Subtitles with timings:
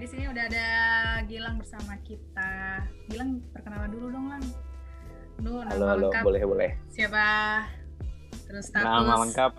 [0.00, 0.66] Di sini udah ada
[1.28, 2.80] Gilang bersama kita.
[3.12, 4.40] Gilang perkenalan dulu dong, Lang.
[5.44, 6.70] Lu nama Halo, halo, lengkap boleh, boleh.
[6.88, 7.24] siapa?
[8.48, 8.88] Terus status.
[8.88, 9.52] Nama lengkap.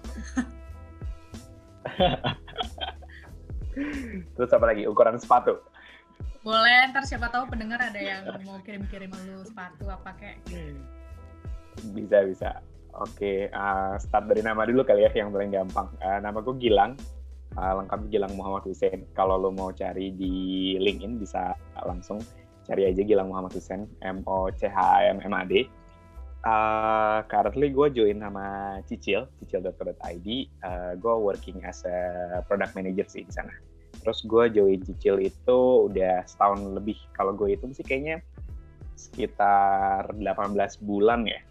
[4.34, 4.90] Terus apa lagi?
[4.90, 5.62] Ukuran sepatu.
[6.42, 10.42] Boleh, ntar siapa tahu pendengar ada yang mau kirim-kirim lu sepatu apa kayak.
[11.94, 12.50] Bisa, bisa.
[12.98, 15.86] Oke, uh, start dari nama dulu kali ya, yang paling gampang.
[16.02, 16.98] Uh, nama gue Gilang,
[17.58, 19.04] uh, lengkap Gilang Muhammad Hussein.
[19.18, 22.22] Kalau lo mau cari di LinkedIn bisa langsung
[22.64, 24.80] cari aja Gilang Muhammad Hussein, M O C H
[25.12, 25.68] M M A D.
[26.42, 30.28] Uh, currently gue join sama Cicil, cicil.co.id.
[30.66, 33.54] Uh, gue working as a product manager sih di sana.
[34.02, 35.60] Terus gue join Cicil itu
[35.92, 36.98] udah setahun lebih.
[37.14, 38.26] Kalau gue itu sih kayaknya
[38.98, 41.42] sekitar 18 bulan ya.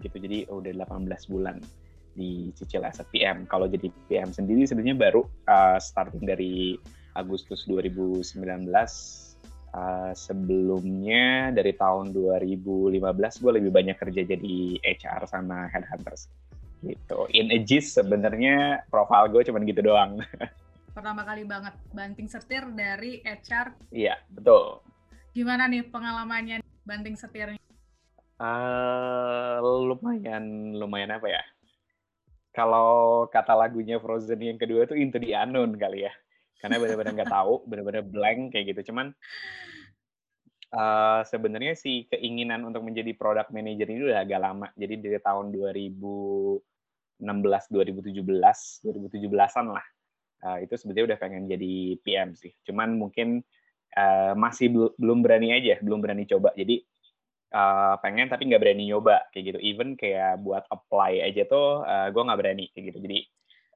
[0.00, 0.16] Gitu.
[0.16, 1.60] Jadi udah 18 bulan
[2.18, 3.46] di Cicil as a PM.
[3.46, 6.74] Kalau jadi PM sendiri sebenarnya baru uh, starting dari
[7.14, 8.34] Agustus 2019
[9.68, 13.04] Uh, sebelumnya dari tahun 2015
[13.44, 16.32] gue lebih banyak kerja jadi HR sama headhunters
[16.80, 17.28] gitu.
[17.36, 20.24] In a gist sebenarnya profile gue cuman gitu doang.
[20.96, 23.76] Pertama kali banget banting setir dari HR.
[23.92, 24.80] Iya betul.
[25.36, 27.60] Gimana nih pengalamannya banting setirnya?
[28.40, 31.42] Uh, lumayan lumayan apa ya?
[32.58, 36.12] Kalau kata lagunya Frozen yang kedua tuh Into the Unknown kali ya
[36.58, 38.90] karena benar-benar nggak tahu, benar-benar blank kayak gitu.
[38.92, 39.14] Cuman
[40.74, 44.66] uh, sebenarnya sih keinginan untuk menjadi product manager ini udah agak lama.
[44.74, 48.26] Jadi dari tahun 2016, 2017,
[48.82, 49.86] 2017-an lah.
[50.38, 52.54] Uh, itu sebenarnya udah pengen jadi PM sih.
[52.62, 53.42] Cuman mungkin
[53.98, 56.54] uh, masih bel belum berani aja, belum berani coba.
[56.54, 56.78] Jadi
[57.52, 59.58] uh, pengen tapi nggak berani nyoba kayak gitu.
[59.62, 63.00] Even kayak buat apply aja tuh uh, gue nggak berani kayak gitu.
[63.04, 63.20] Jadi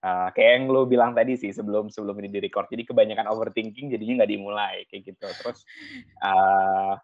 [0.03, 3.87] Uh, kayak yang lo bilang tadi sih sebelum sebelum ini di record jadi kebanyakan overthinking
[3.87, 5.31] jadinya nggak dimulai kayak gitu.
[5.31, 5.62] Terus
[6.27, 6.99] uh,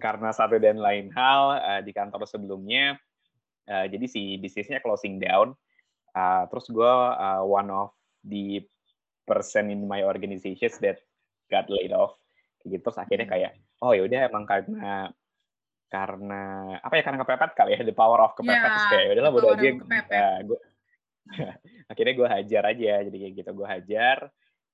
[0.00, 2.96] karena satu dan lain hal uh, di kantor sebelumnya
[3.68, 5.52] uh, jadi si bisnisnya closing down.
[6.16, 7.92] Uh, terus gue uh, one of
[8.24, 8.64] the
[9.28, 10.96] person in my organization that
[11.52, 12.16] got laid off
[12.64, 12.88] kayak gitu.
[12.88, 13.52] Terus akhirnya kayak
[13.84, 15.12] oh ya udah emang karena
[15.90, 16.42] karena
[16.78, 19.32] apa ya karena kepepet kali ya the power of kepepet yeah, terus kayak ya udahlah
[19.34, 20.58] bodo aja uh, gue
[21.90, 24.18] akhirnya gue hajar aja jadi kayak gitu gue hajar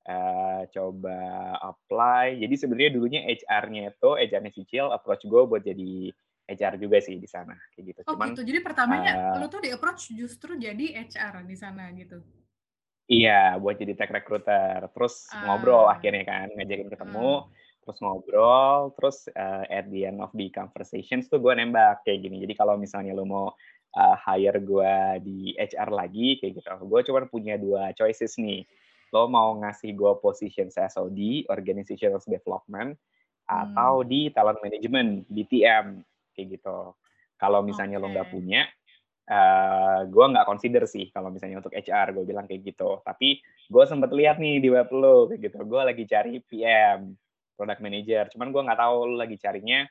[0.07, 1.21] uh, coba
[1.61, 2.39] apply.
[2.39, 6.11] Jadi sebenarnya dulunya HR-nya itu HR-nya Cicil approach gue buat jadi
[6.47, 8.01] HR juga sih di sana kayak gitu.
[8.07, 8.47] Oh Cuman, gitu.
[8.47, 12.23] Jadi pertamanya uh, lo tuh di approach justru jadi HR di sana gitu?
[13.07, 14.87] Iya buat jadi tech recruiter.
[14.95, 17.31] Terus uh, ngobrol akhirnya kan ngajakin ketemu.
[17.47, 22.27] Uh, terus ngobrol terus uh, at the end of the conversations tuh gue nembak kayak
[22.27, 23.55] gini jadi kalau misalnya lo mau
[23.97, 26.69] uh, hire gue di HR lagi kayak gitu.
[26.85, 28.69] Gue cuma punya dua choices nih.
[29.11, 33.49] Lo mau ngasih gue position SOD, Organizational Development, hmm.
[33.49, 36.05] atau di talent management, BTM
[36.37, 36.93] kayak gitu.
[37.37, 38.05] Kalau misalnya okay.
[38.05, 38.63] lo nggak punya,
[39.29, 43.01] uh, gue nggak consider sih kalau misalnya untuk HR gue bilang kayak gitu.
[43.01, 45.59] Tapi gue sempet lihat nih di web lo kayak gitu.
[45.65, 47.17] Gue lagi cari PM,
[47.57, 48.29] product manager.
[48.31, 49.83] Cuman gue nggak tahu lo lagi carinya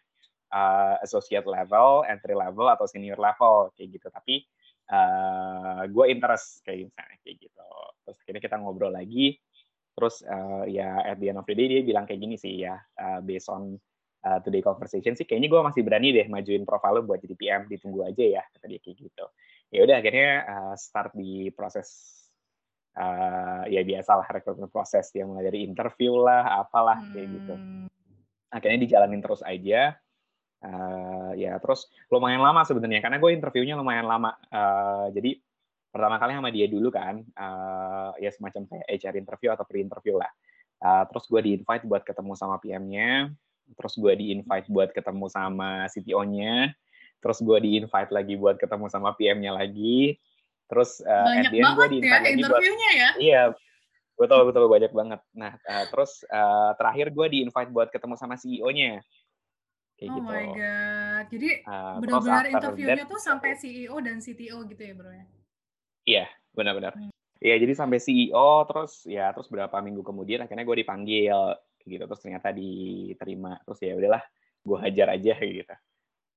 [0.54, 4.08] uh, associate level, entry level atau senior level kayak gitu.
[4.14, 4.46] Tapi
[4.94, 7.68] uh, gue interest kayak misalnya kayak gitu.
[8.06, 9.36] Terus akhirnya kita ngobrol lagi.
[9.96, 12.76] Terus uh, ya at the end of the day dia bilang kayak gini sih ya,
[12.78, 13.80] uh, based on
[14.26, 18.02] uh, today conversation sih kayaknya gue masih berani deh majuin profile buat jadi PM ditunggu
[18.04, 19.26] aja ya kata dia kayak gitu
[19.70, 21.88] ya udah akhirnya uh, start di proses
[22.96, 27.56] uh, ya biasa lah rekrutmen proses yang mulai dari interview lah apalah kayak gitu.
[27.56, 27.88] Hmm.
[28.56, 30.00] akhirnya dijalanin terus aja.
[30.66, 34.34] Uh, ya terus lumayan lama sebenarnya karena gue interviewnya lumayan lama.
[34.48, 35.38] Uh, jadi
[35.92, 40.32] pertama kali sama dia dulu kan uh, ya semacam kayak HR interview atau pre-interview lah.
[40.80, 43.32] Uh, terus gue di invite buat ketemu sama PM-nya
[43.74, 46.78] terus gue di invite buat ketemu sama CTO-nya
[47.18, 50.22] terus gue di invite lagi buat ketemu sama PM-nya lagi
[50.66, 53.44] terus uh, banyak gue di invite ya, lagi buat ya iya
[54.16, 58.40] betul betul banyak banget nah uh, terus uh, terakhir gue di invite buat ketemu sama
[58.40, 59.04] CEO-nya
[59.96, 60.28] kayak oh gitu.
[60.28, 61.26] my god.
[61.32, 65.26] Jadi Uh, benar-benar interviewnya that- tuh sampai CEO dan CTO gitu ya, Bro ya.
[66.06, 66.94] Iya, benar-benar.
[66.94, 67.12] Hmm.
[67.42, 71.40] Iya, jadi sampai CEO terus ya terus berapa minggu kemudian akhirnya gue dipanggil
[71.86, 74.24] gitu terus ternyata diterima terus ya udahlah
[74.66, 75.76] gue hajar aja gitu.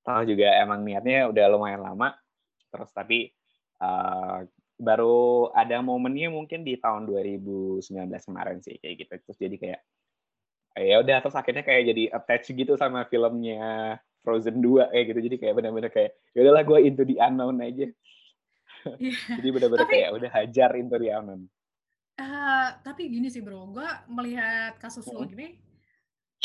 [0.05, 2.15] Tahu juga emang niatnya udah lumayan lama
[2.69, 3.33] terus tapi
[3.83, 4.45] uh,
[4.79, 9.15] baru ada momennya mungkin di tahun 2019 kemarin sih kayak gitu.
[9.27, 9.81] Terus jadi kayak
[10.79, 15.21] ya udah terus akhirnya kayak jadi attach gitu sama filmnya Frozen 2 kayak gitu.
[15.27, 17.91] Jadi kayak benar-benar kayak ya udahlah gue into the unknown aja.
[18.99, 19.19] Iya.
[19.43, 21.51] jadi benar-benar kayak udah hajar into the unknown.
[22.19, 25.55] Uh, tapi gini sih bro, gue melihat kasus lo gini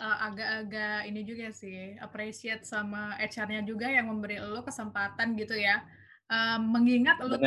[0.01, 5.83] uh, agak-agak ini juga sih appreciate sama HR-nya juga yang memberi lo kesempatan gitu ya.
[6.33, 7.45] Uh, mengingat lo tuh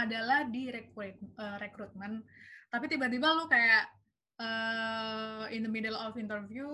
[0.00, 2.24] adalah di rekrut uh, rekrutmen,
[2.72, 3.92] tapi tiba-tiba lo kayak
[4.40, 6.64] uh, in the middle of interview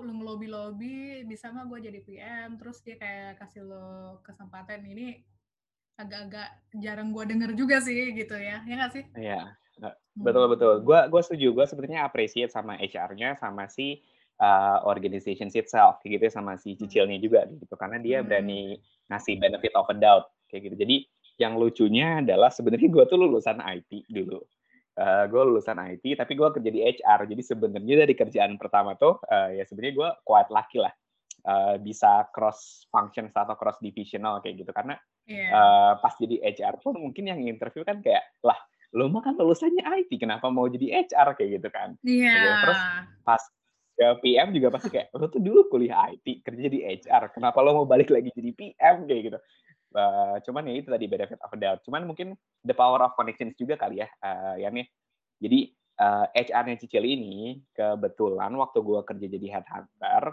[0.00, 5.20] lo ngelobi-lobi bisa nggak gue jadi PM, terus dia kayak kasih lo kesempatan ini
[6.00, 9.04] agak-agak jarang gue denger juga sih gitu ya, ya nggak sih?
[9.20, 10.24] Iya, Hmm.
[10.26, 10.74] betul betul.
[10.82, 14.02] Gua gua setuju, gua sebenarnya appreciate sama HR-nya, sama si,
[14.40, 16.78] eee, organization itself, kayak gitu ya, sama si Hmm.
[16.82, 18.32] cicilnya juga gitu, karena dia Hmm.
[18.32, 20.76] berani ngasih benefit of a doubt, kayak gitu.
[20.82, 20.96] Jadi,
[21.38, 24.40] yang lucunya adalah sebenarnya gua tuh lulusan IT dulu,
[24.98, 27.20] eee, gua lulusan IT, tapi gua kerja di HR.
[27.30, 30.92] Jadi sebenarnya dari kerjaan pertama tuh, eee, ya sebenarnya gua quite lucky lah,
[31.46, 34.72] eee, bisa cross functions atau cross divisional kayak gitu.
[34.76, 34.96] Karena,
[35.26, 35.48] Iya.
[35.52, 38.58] eee, pas jadi HR pun mungkin yang interview kan kayak, "Lah,
[38.96, 41.90] lo mah kan lulusannya IT, kenapa mau jadi HR?" Kayak gitu kan.
[42.06, 42.30] Iya.
[42.34, 42.56] Kayak gitu.
[42.66, 42.80] Terus
[43.26, 43.42] pas
[43.98, 47.84] ke PM juga pasti kayak, "Lo tuh dulu kuliah IT, kerja di HR, kenapa lo
[47.84, 49.38] mau balik lagi jadi PM?" Kayak gitu.
[49.94, 51.80] Eee, cuman ya itu tadi benefit of doubt.
[51.86, 54.08] Cuman mungkin the power of connections juga kali ya,
[54.60, 54.86] Yan ya.
[55.42, 55.60] Jadi,
[56.00, 60.24] eee, HR-nya Cicil ini kebetulan waktu gua kerja jadi headhunter,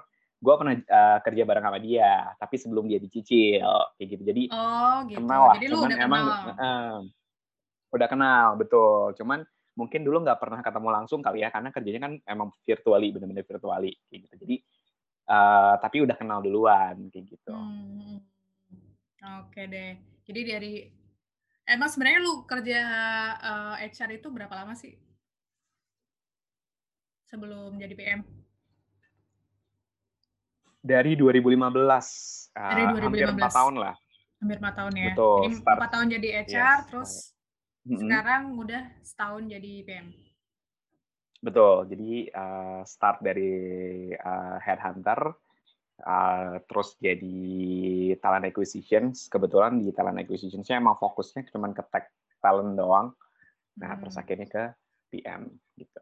[0.43, 3.63] gua pernah, eee, kerja bareng sama dia, tapi sebelum dia di Cicil,
[3.99, 4.23] kayak gitu.
[4.27, 6.41] Jadi Oh gitu, kenal lah, jadi lu cuman udah emang kenal?
[6.43, 6.93] heeh,
[7.95, 9.15] udah kenal, betul.
[9.17, 9.43] Cuman
[9.79, 13.93] mungkin dulu nggak pernah ketemu langsung kali ya, karena kerjanya kan emang virtually, bener-bener virtually,
[14.11, 14.35] kayak gitu.
[14.47, 14.55] Jadi,
[15.31, 17.55] eee, tapi udah kenal duluan, kayak gitu.
[17.55, 18.25] Mmm,
[19.41, 19.91] oke deh.
[20.25, 20.73] Jadi dari
[21.73, 22.79] emang sebenarnya lu kerja,
[23.49, 24.93] eee, HR itu berapa lama sih?
[27.29, 28.21] Sebelum jadi PM?
[30.85, 32.07] Dari 2015,
[32.69, 33.55] Dari eee, hampir 4 2015?
[33.57, 33.95] tahun lah.
[34.41, 35.13] Hampir 4 tahun ya?
[35.17, 37.11] Betul, Jadi start 4 tahun jadi HR, yes, terus
[37.85, 38.01] mhm.
[38.01, 40.07] sekarang udah setahun jadi PM?
[41.45, 41.85] Betul.
[41.91, 43.51] Jadi, eee, start dari,
[44.11, 45.19] eee, headhunter,
[45.99, 47.37] eee, terus jadi
[48.19, 49.27] talent acquisitions.
[49.31, 52.11] Kebetulan di talent acquisitions-nya emang fokusnya cuman ke tech
[52.43, 53.15] talent doang.
[53.79, 54.23] Nah, terus Mmm.
[54.23, 54.63] akhirnya ke
[55.15, 56.01] PM, gitu.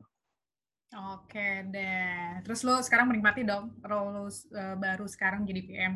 [0.94, 2.44] Oke deh.
[2.46, 5.94] Terus lu sekarang menikmati dong role lu, eee, baru sekarang jadi PM?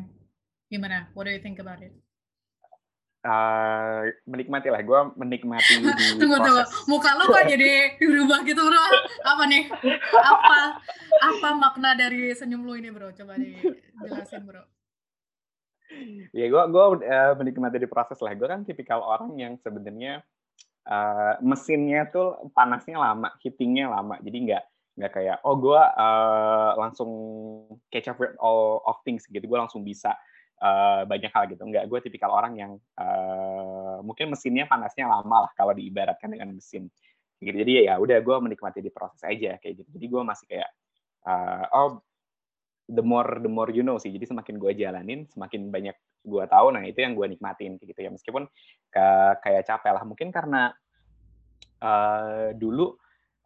[0.66, 1.06] Gimana?
[1.14, 1.94] What do you think about it?
[3.28, 8.84] Eee, menikmati lah, gua menikmati di Tunggu tunggu, muka lu kok jadi berubah gitu, Bro?
[9.20, 9.68] Apa nih?
[10.16, 10.58] Apa
[11.18, 13.12] apa makna dari senyum lu ini, Bro?
[13.12, 14.64] Coba dijelasin, Bro.
[16.32, 18.32] Ya gua gua, eee, menikmati di proses lah.
[18.32, 20.24] Gua kan tipikal orang yang sebenarnya,
[20.88, 24.16] eee, mesinnya tuh panasnya lama, heating-nya lama.
[24.24, 24.64] Jadi nggak
[24.98, 27.10] nggak kayak, oh gua, eee, langsung
[27.92, 30.16] catch up with all of things gitu, gua langsung bisa,
[30.62, 31.62] eee, banyak hal gitu.
[31.66, 36.90] Nggak, gua tipikal orang yang, eee, mungkin mesinnya panasnya lama lah kalau diibaratkan dengan mesin,
[37.42, 37.56] gitu.
[37.62, 39.90] Jadi ya udah gua menikmati di proses aja, kayak gitu.
[39.96, 40.70] Jadi gua masih kayak,
[41.28, 42.00] eee, oh
[42.92, 44.10] the more the more you know sih.
[44.14, 45.96] Jadi semakin gua jalanin, semakin banyak
[46.26, 48.10] gua tahu, nah itu yang gua nikmatin, kayak gitu ya.
[48.14, 48.44] Meskipun
[48.94, 49.06] ke
[49.44, 50.04] kayak capek lah.
[50.08, 50.72] Mungkin karena,
[51.82, 52.96] eee, dulu,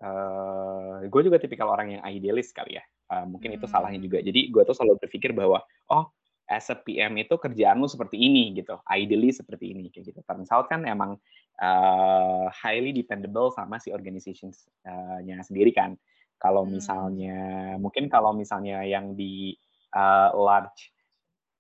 [0.02, 4.20] eee, gua juga tipikal orang yang idealis kali ya, eee, mungkin itu salahnya juga.
[4.24, 5.60] Jadi gua tuh selalu berpikir bahwa,
[5.92, 6.10] oh
[6.52, 10.20] as a PM itu kerjaan lu seperti ini gitu, ideally seperti ini, kayak gitu.
[10.28, 11.16] Turns out kan emang,
[11.58, 15.96] eee, highly dependable sama si organizations, eee, nya sendiri kan.
[16.36, 16.62] Kalau Mmm.
[16.68, 19.56] misalnya mungkin kalau misalnya yang di,
[19.96, 20.92] eee, large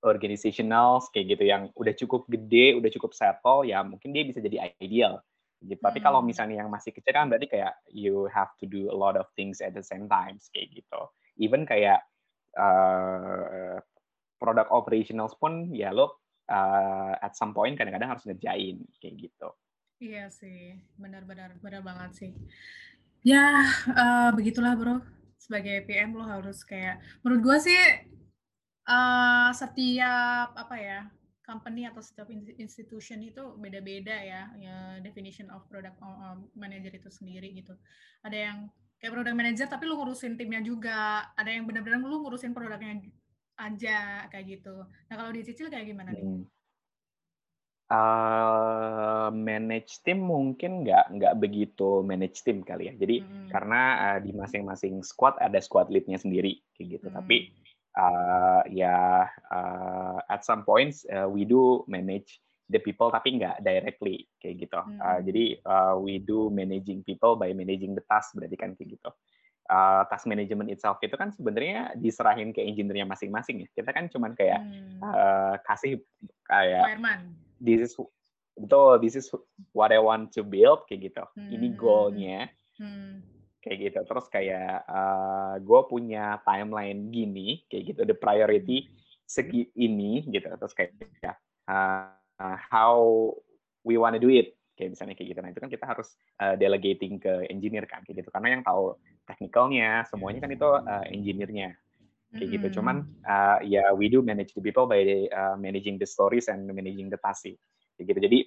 [0.06, 4.72] organizationals kayak gitu, yang udah cukup gede, udah cukup settle, ya mungkin dia bisa jadi
[4.78, 5.20] ideal,
[5.64, 5.80] gitu.
[5.82, 6.26] Tapi kalau Mmm.
[6.26, 9.60] misalnya yang masih kecil kan berarti kayak you have to do a lot of things
[9.62, 11.00] at the same times, kayak gitu.
[11.38, 12.02] Even kayak,
[12.58, 13.78] eee,
[14.42, 16.10] product operationals pun ya lu,
[16.50, 19.48] eee, at some point kadang-kadang harus ngerjain, kayak gitu.
[20.02, 21.54] Iya sih, benar benar
[21.86, 22.30] banget sih.
[23.22, 24.98] Ya, eee, begitulah, Bro.
[25.38, 27.78] Sebagai PM lu harus kayak menurut gua sih,
[28.90, 31.00] eee, setiap apa ya,
[31.46, 35.98] company atau setiap in institution itu beda-beda ya, ya definition of product,
[36.58, 37.74] manager itu sendiri gitu.
[38.26, 38.58] Ada yang
[38.98, 43.02] kayak product manager tapi lu ngurusin timnya juga, ada yang benar-benar lu ngurusin produknya
[43.66, 43.90] aja,
[44.30, 44.68] kayak gitu.
[45.08, 46.26] Nah, kalau di Cicil kayak gimana nih?
[46.26, 46.42] Hmm.
[47.90, 52.94] Eee, manage tim mungkin nggak nggak begitu manage tim kali ya.
[52.94, 53.52] Jadi Mhm.
[53.52, 53.80] karena,
[54.16, 57.08] eee, di masing-masing squad ada squad lead-nya sendiri, kayak gitu.
[57.12, 57.62] Tapi, Mmm.
[57.98, 62.38] eee, ya, eee, at some points, eee, we do manage
[62.72, 64.80] the people tapi nggak directly, kayak gitu.
[65.04, 65.28] Eee, Mhm.
[65.28, 69.10] jadi, eee, we do managing people by managing the task, berarti kan kayak gitu.
[69.72, 73.68] Eee, task management itself itu kan sebenarnya diserahin ke engineer-nya masing-masing ya.
[73.72, 75.00] Kita kan cuman kayak, Mmm.
[75.00, 75.92] eee, kasih
[76.44, 77.32] kayak Fireman?
[77.62, 77.94] this is
[78.58, 79.30] betul this is
[79.72, 81.50] what I want to build kayak gitu hmm.
[81.54, 83.22] ini goalnya hmm.
[83.62, 88.90] kayak gitu terus kayak uh, gue punya timeline gini kayak gitu the priority
[89.24, 90.92] segi ini gitu terus kayak
[91.70, 92.12] uh,
[92.68, 93.32] how
[93.86, 97.16] we wanna do it kayak misalnya kayak gitu nah itu kan kita harus uh, delegating
[97.16, 101.78] ke engineer kan kayak gitu karena yang tahu teknikalnya semuanya kan itu uh, engineer-nya.
[102.32, 102.54] Kayak mm-hmm.
[102.56, 102.96] gitu cuman
[103.28, 107.12] uh, ya yeah, we do manage the people by uh, managing the stories and managing
[107.12, 108.20] the task kayak gitu.
[108.24, 108.38] Jadi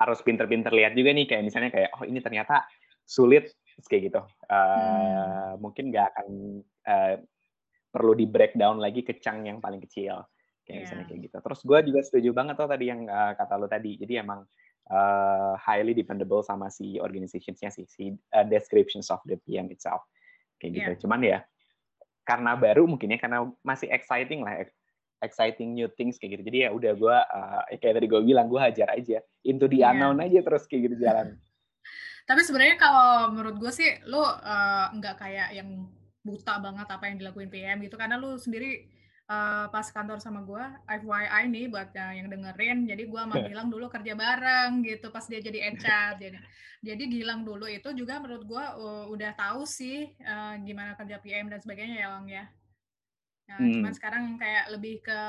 [0.00, 1.28] harus pinter-pinter lihat juga nih.
[1.28, 2.64] Kayak misalnya kayak oh ini ternyata
[3.04, 3.52] sulit.
[3.84, 4.22] Kayak gitu.
[4.48, 5.62] Uh, hmm.
[5.62, 6.28] mungkin nggak akan
[6.88, 7.14] uh,
[7.92, 10.24] perlu di breakdown lagi ke chunk yang paling kecil.
[10.64, 10.80] Kayak yeah.
[10.82, 11.36] misalnya kayak gitu.
[11.44, 14.00] Terus gue juga setuju banget tuh tadi yang uh, kata lo tadi.
[14.00, 14.67] Jadi emang uh,
[15.60, 20.04] highly dependable sama si organisationsnya sih si uh, descriptions of the PM itself.
[20.58, 20.90] Kayak gitu.
[20.96, 21.00] Yeah.
[21.04, 21.38] cuman ya
[22.28, 24.68] karena baru mungkin ya karena masih exciting lah
[25.22, 26.42] exciting new things kayak gitu.
[26.50, 29.18] Jadi ya udah gue uh, kayak tadi gue bilang gue hajar aja.
[29.46, 29.90] Into the yeah.
[29.92, 31.36] unknown aja terus kayak gitu jalan.
[32.28, 35.88] Tapi sebenarnya kalau menurut gue sih lo uh, nggak kayak yang
[36.20, 37.96] buta banget apa yang dilakuin PM gitu.
[37.96, 38.84] Karena lu sendiri
[39.28, 43.86] uh, pas kantor sama gue, FYI nih buat yang dengerin, jadi gue sama Gilang dulu
[43.92, 46.10] kerja bareng gitu pas dia jadi HR.
[46.16, 46.38] jadi,
[46.80, 51.52] jadi Gilang dulu itu juga menurut gue uh, udah tahu sih uh, gimana kerja PM
[51.52, 52.44] dan sebagainya ya Lang ya.
[53.48, 53.72] Nah, hmm.
[53.80, 55.20] Cuman sekarang kayak lebih ke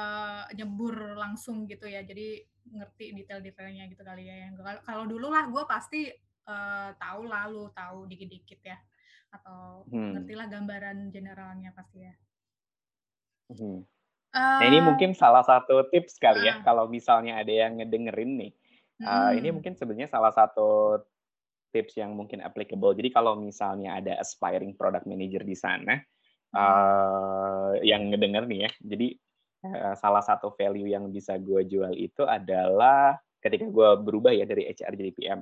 [0.60, 4.52] nyebur langsung gitu ya, jadi ngerti detail-detailnya gitu kali ya.
[4.84, 6.12] Kalau dulu lah gue pasti
[6.48, 8.76] uh, tahu lalu tahu dikit-dikit ya,
[9.32, 10.20] atau hmm.
[10.20, 12.12] ngertilah gambaran generalnya pasti ya.
[13.50, 13.82] Hmm.
[14.30, 18.38] Uh, nah ini mungkin salah satu tips kali ya, uh, kalau misalnya ada yang ngedengerin
[18.38, 18.52] nih.
[19.00, 21.00] Uh, ini mungkin sebenarnya salah satu
[21.72, 22.94] tips yang mungkin applicable.
[22.94, 25.98] Jadi kalau misalnya ada aspiring product manager di sana,
[26.54, 29.08] uh, yang ngedenger nih ya, jadi
[29.66, 34.68] uh, salah satu value yang bisa gue jual itu adalah ketika gue berubah ya dari
[34.68, 35.40] HR jadi PM,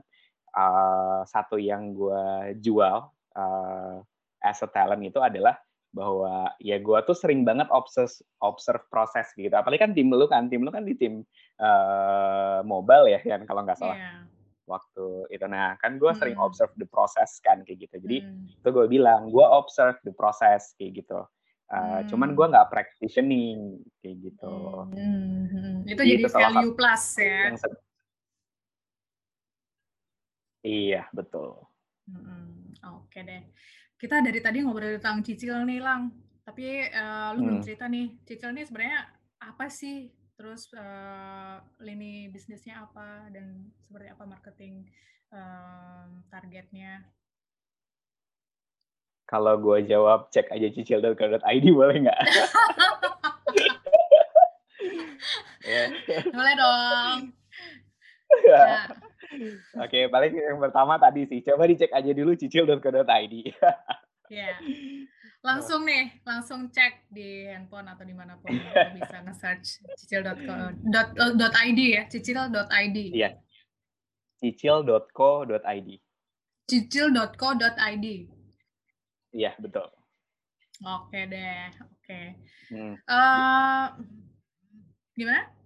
[0.53, 3.97] uh, satu yang gue jual uh,
[4.43, 5.57] as a talent itu adalah
[5.97, 8.13] bahwa ya gue tuh sering banget observe
[8.45, 11.25] observe proses gitu apalagi kan tim lu kan tim lu kan di tim
[11.57, 14.21] uh, mobile ya kan kalau nggak salah yeah.
[14.69, 16.19] waktu itu nah kan gue hmm.
[16.21, 18.61] sering observe the process kan kayak gitu jadi hmm.
[18.61, 21.25] itu gue bilang gue observe the process kayak gitu
[21.73, 22.05] uh, hmm.
[22.13, 23.29] cuman gue nggak practicing
[24.05, 24.53] kayak gitu
[24.93, 25.43] hmm.
[25.49, 25.75] Hmm.
[25.89, 27.41] itu gitu, jadi value plus ya
[30.61, 31.65] iya betul
[32.05, 32.77] hmm.
[32.85, 33.43] oke okay deh
[33.97, 36.13] kita dari tadi ngobrol tentang cicil nih, Lang.
[36.45, 37.45] Tapi uh, lu hmm.
[37.45, 38.99] belum cerita nih, cicil nih sebenarnya
[39.41, 40.13] apa sih?
[40.37, 44.85] Terus uh, lini bisnisnya apa dan seperti apa marketing
[45.33, 47.03] uh, targetnya?
[49.27, 52.21] Kalau gue jawab cek aja cicil.co.id boleh nggak?
[55.67, 56.23] yeah.
[56.37, 57.19] Boleh dong.
[58.27, 58.91] Nah,
[59.77, 61.39] Oke, paling yang pertama tadi sih.
[61.43, 63.35] Coba dicek aja dulu cicil.co.id.
[64.27, 64.51] Iya.
[65.47, 68.51] Langsung nih, langsung cek di handphone atau di mana pun
[68.97, 72.97] bisa nge-search cicil.co.id ya, cicil.id.
[73.15, 73.37] Iya.
[74.43, 75.89] Cicil.co.id.
[76.67, 78.07] Cicil.co.id.
[79.31, 79.87] Iya, betul.
[80.83, 82.21] Oke deh, oke.
[82.69, 82.93] Hmm.
[83.07, 83.87] Uh,
[85.15, 85.56] gimana?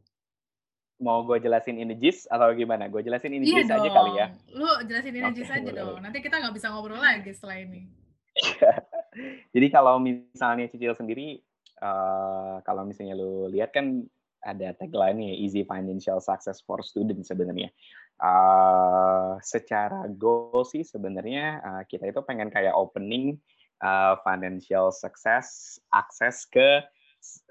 [1.02, 2.86] Mau gue jelasin ini jis atau gimana?
[2.88, 4.28] Gue jelasin ini iya aja kali ya.
[4.54, 6.00] Lu jelasin ini okay, aja dong.
[6.00, 7.90] Nanti kita nggak bisa ngobrol lagi setelah ini.
[9.54, 11.44] Jadi kalau misalnya Cicil sendiri,
[11.84, 14.06] uh, kalau misalnya lu lihat kan
[14.42, 17.74] ada tagline nih Easy Financial Success for Students sebenarnya.
[18.22, 23.42] Uh, secara goal sih sebenarnya uh, kita itu pengen kayak opening
[23.82, 26.86] uh, financial success akses ke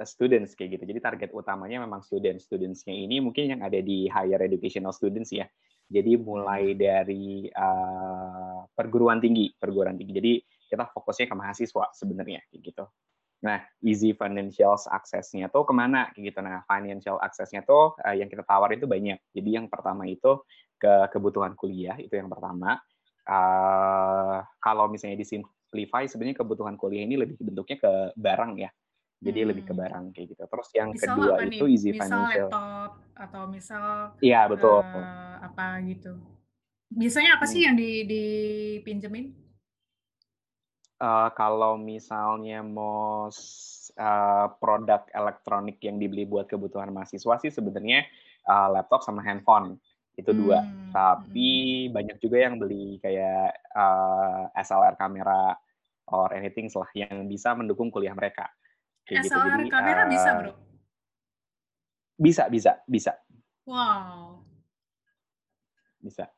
[0.02, 0.84] students kayak gitu.
[0.90, 2.50] Jadi target utamanya memang students.
[2.50, 5.46] Studentsnya ini mungkin yang ada di higher educational students ya.
[5.90, 10.12] Jadi mulai dari uh, perguruan tinggi, perguruan tinggi.
[10.14, 10.32] Jadi
[10.70, 12.84] kita fokusnya ke mahasiswa sebenarnya kayak gitu.
[13.40, 16.38] Nah, easy financial access-nya tuh ke mana kayak gitu.
[16.44, 19.18] Nah, financial access-nya tuh uh, yang kita tawar itu banyak.
[19.34, 20.42] Jadi yang pertama itu
[20.78, 22.78] ke kebutuhan kuliah itu yang pertama.
[23.26, 28.70] Uh, kalau misalnya disimplify, sebenarnya kebutuhan kuliah ini lebih bentuknya ke barang ya
[29.20, 29.48] jadi hmm.
[29.52, 29.80] lebih ke hmm.
[29.84, 30.42] barang kayak gitu.
[30.48, 31.74] Terus yang misal kedua itu nih?
[31.76, 32.48] easy misal financial.
[32.48, 33.84] laptop atau misal
[34.24, 34.80] Iya, betul.
[34.80, 36.12] Uh, apa gitu.
[36.90, 37.52] Biasanya apa hmm.
[37.52, 39.26] sih yang di dipinjemin?
[41.00, 43.28] Uh, kalau misalnya mau
[43.96, 48.04] uh, produk elektronik yang dibeli buat kebutuhan mahasiswa sih sebenarnya
[48.44, 49.80] uh, laptop sama handphone
[50.16, 50.64] itu dua.
[50.64, 50.92] Hmm.
[50.92, 51.48] Tapi
[51.88, 51.92] hmm.
[51.92, 55.56] banyak juga yang beli kayak uh, SLR kamera
[56.10, 58.48] or anything lah yang bisa mendukung kuliah mereka.
[59.10, 59.38] Kayak gitu.
[59.42, 60.52] Jadi, kamera uh, bisa, Bro?
[62.14, 63.12] Bisa, bisa, bisa.
[63.66, 64.46] Wow.
[65.98, 66.30] bisa.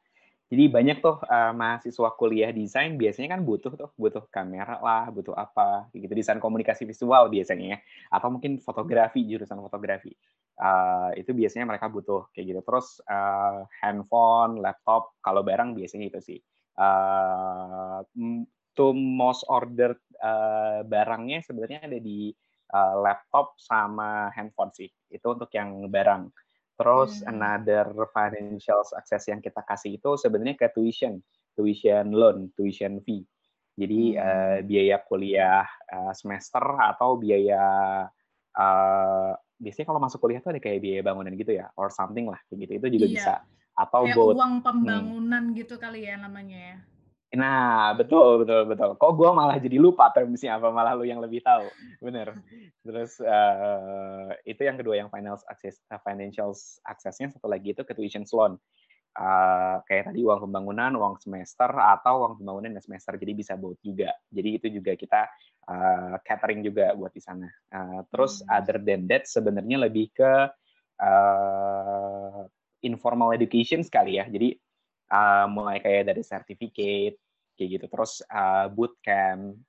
[0.53, 5.33] Jadi banyak tuh uh, mahasiswa kuliah desain biasanya kan butuh tuh butuh kamera lah, butuh
[5.33, 7.79] apa gitu desain komunikasi visual biasanya ya.
[8.13, 10.13] atau mungkin fotografi jurusan fotografi.
[10.61, 12.61] Uh, itu biasanya mereka butuh kayak gitu.
[12.69, 16.39] Terus uh, handphone, laptop kalau barang biasanya itu sih.
[16.77, 18.05] Uh,
[18.77, 22.33] to most ordered uh, barangnya sebenarnya ada di
[22.73, 24.89] uh, laptop sama handphone sih.
[25.13, 26.33] Itu untuk yang barang.
[26.81, 27.31] Terus hmm.
[27.31, 31.21] another financial access yang kita kasih itu sebenarnya ke tuition,
[31.55, 33.23] tuition loan, tuition fee.
[33.77, 34.21] Jadi hmm.
[34.21, 37.63] uh, biaya kuliah uh, semester atau biaya
[38.57, 42.41] uh, biasanya kalau masuk kuliah tuh ada kayak biaya bangunan gitu ya, or something lah,
[42.51, 42.67] gitu.
[42.67, 43.15] Itu juga iya.
[43.15, 43.35] bisa.
[43.73, 44.65] Atau kayak both, uang hmm.
[44.67, 45.57] pembangunan hmm.
[45.57, 46.79] gitu kali ya namanya ya.
[47.33, 48.91] Nah, betul, betul, betul.
[49.01, 51.65] Kok gue malah jadi lupa termsnya apa, malah lu yang lebih tahu.
[52.05, 52.37] Bener.
[52.85, 56.53] Terus uh, itu yang kedua yang financial access, uh, financial
[56.85, 58.61] accessnya satu lagi itu ke tuition loan.
[59.13, 63.17] Uh, kayak tadi uang pembangunan, uang semester, atau uang pembangunan dan semester.
[63.17, 64.13] Jadi bisa both juga.
[64.29, 65.29] Jadi itu juga kita
[65.73, 67.49] uh, catering juga buat di sana.
[67.73, 68.53] Uh, terus hmm.
[68.53, 70.33] other than that sebenarnya lebih ke
[71.01, 72.45] uh,
[72.85, 74.29] informal education sekali ya.
[74.29, 74.53] Jadi
[75.13, 77.21] uh, mulai kayak dari certificate
[77.55, 77.87] kayak gitu.
[77.93, 79.61] Terus uh, bootcamp.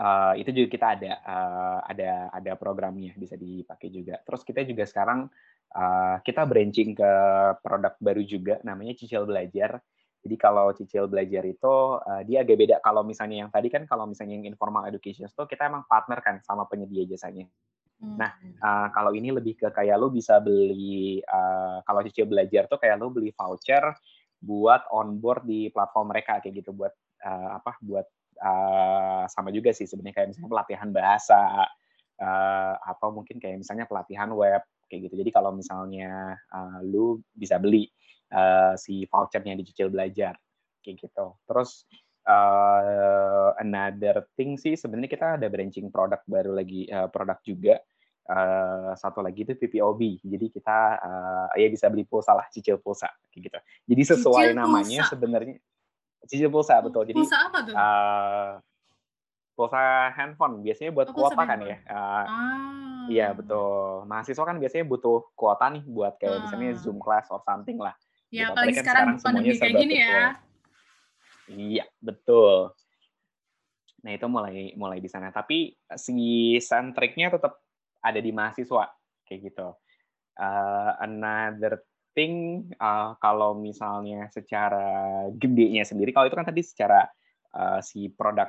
[0.00, 4.16] Uh, itu juga kita ada uh, ada ada programnya bisa dipakai juga.
[4.24, 5.28] Terus kita juga sekarang
[5.76, 7.12] uh, kita branching ke
[7.60, 9.76] produk baru juga namanya cicil belajar.
[10.20, 12.76] Jadi kalau cicil belajar itu uh, dia agak beda.
[12.80, 16.40] Kalau misalnya yang tadi kan kalau misalnya yang informal education itu kita emang partner kan
[16.40, 17.44] sama penyedia jasanya
[18.00, 18.32] Nah,
[18.64, 22.96] uh, kalau ini lebih ke kayak lo bisa beli uh, kalau cicil belajar tuh kayak
[22.96, 23.92] lo beli voucher
[24.40, 28.08] buat onboard di platform mereka kayak gitu buat uh, apa buat
[28.40, 31.68] uh, sama juga sih sebenarnya kayak misalnya pelatihan bahasa
[32.16, 35.20] uh, atau mungkin kayak misalnya pelatihan web kayak gitu.
[35.20, 37.84] Jadi kalau misalnya uh, lu bisa beli
[38.32, 40.40] uh, si vouchernya dicicil belajar
[40.80, 41.36] kayak gitu.
[41.44, 41.84] Terus
[42.30, 47.82] uh, another thing sih sebenarnya kita ada branching produk baru lagi uh, produk juga
[48.30, 50.22] Uh, satu lagi itu PPOB.
[50.22, 53.58] Jadi kita uh, ya bisa beli pulsa lah, cicil pulsa kayak gitu.
[53.90, 55.58] Jadi sesuai cicil namanya sebenarnya
[56.30, 57.10] cicil pulsa betul.
[57.10, 57.74] Jadi pulsa apa tuh?
[57.74, 58.50] Uh,
[59.58, 61.82] pulsa handphone biasanya buat oh, kuota kan ya.
[61.90, 63.04] Uh, ah.
[63.10, 64.06] Iya betul.
[64.06, 66.40] Mahasiswa kan biasanya butuh kuota nih buat kayak ah.
[66.46, 67.98] misalnya Zoom class or something lah.
[68.30, 68.54] Ya gitu.
[68.54, 70.38] apalagi kan sekarang, sekarang pandemi kayak gini ya.
[71.50, 72.70] Iya betul.
[74.06, 75.34] Nah itu mulai mulai di sana.
[75.34, 77.58] Tapi si sentriknya tetap
[78.00, 78.88] ada di mahasiswa
[79.26, 79.68] kayak gitu.
[80.40, 81.84] Uh, another
[82.16, 87.04] thing uh, kalau misalnya secara gedenya sendiri, kalau itu kan tadi secara
[87.52, 88.48] uh, si produk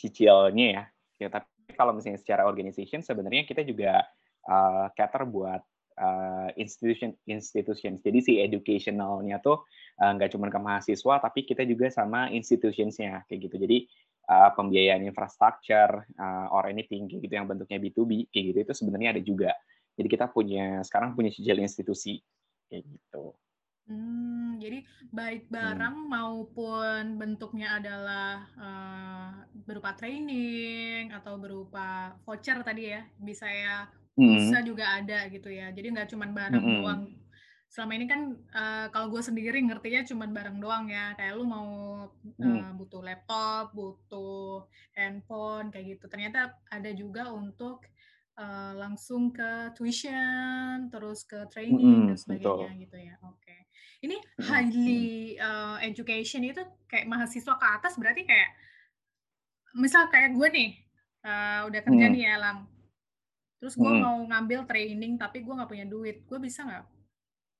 [0.00, 0.84] cicilnya ya,
[1.20, 1.46] ya tapi
[1.76, 4.02] kalau misalnya secara organization sebenarnya kita juga
[4.48, 5.62] uh, cater buat
[5.98, 8.02] uh, institution institutions.
[8.02, 9.62] Jadi si educationalnya tuh
[9.94, 13.56] nggak uh, cuma ke mahasiswa, tapi kita juga sama institutionsnya kayak gitu.
[13.62, 13.78] Jadi
[14.26, 19.08] uh, pembiayaan infrastruktur uh, or anything kayak gitu yang bentuknya B2B kayak gitu itu sebenarnya
[19.14, 19.52] ada juga.
[19.94, 22.18] Jadi kita punya sekarang punya cicil institusi
[22.66, 23.38] kayak gitu.
[23.84, 24.80] Hmm, jadi
[25.12, 25.52] baik hmm.
[25.52, 26.08] barang hmm.
[26.08, 33.84] maupun bentuknya adalah uh, berupa training atau berupa voucher tadi ya, bisa ya,
[34.16, 34.66] bisa hmm.
[34.66, 35.68] juga ada gitu ya.
[35.70, 36.76] Jadi nggak cuma barang hmm.
[36.80, 37.02] doang
[37.74, 41.66] selama ini kan uh, kalau gue sendiri ngertinya cuma barang doang ya kayak lu mau
[42.06, 44.62] uh, butuh laptop butuh
[44.94, 47.82] handphone kayak gitu ternyata ada juga untuk
[48.38, 52.82] uh, langsung ke tuition terus ke training hmm, dan sebagainya betul.
[52.86, 53.60] gitu ya oke okay.
[54.06, 58.54] ini highly uh, education itu kayak mahasiswa ke atas berarti kayak
[59.74, 60.70] misal kayak gue nih
[61.26, 62.14] uh, udah kerja hmm.
[62.14, 62.70] nih ya lang
[63.58, 63.98] terus gue hmm.
[63.98, 66.93] mau ngambil training tapi gue nggak punya duit gue bisa nggak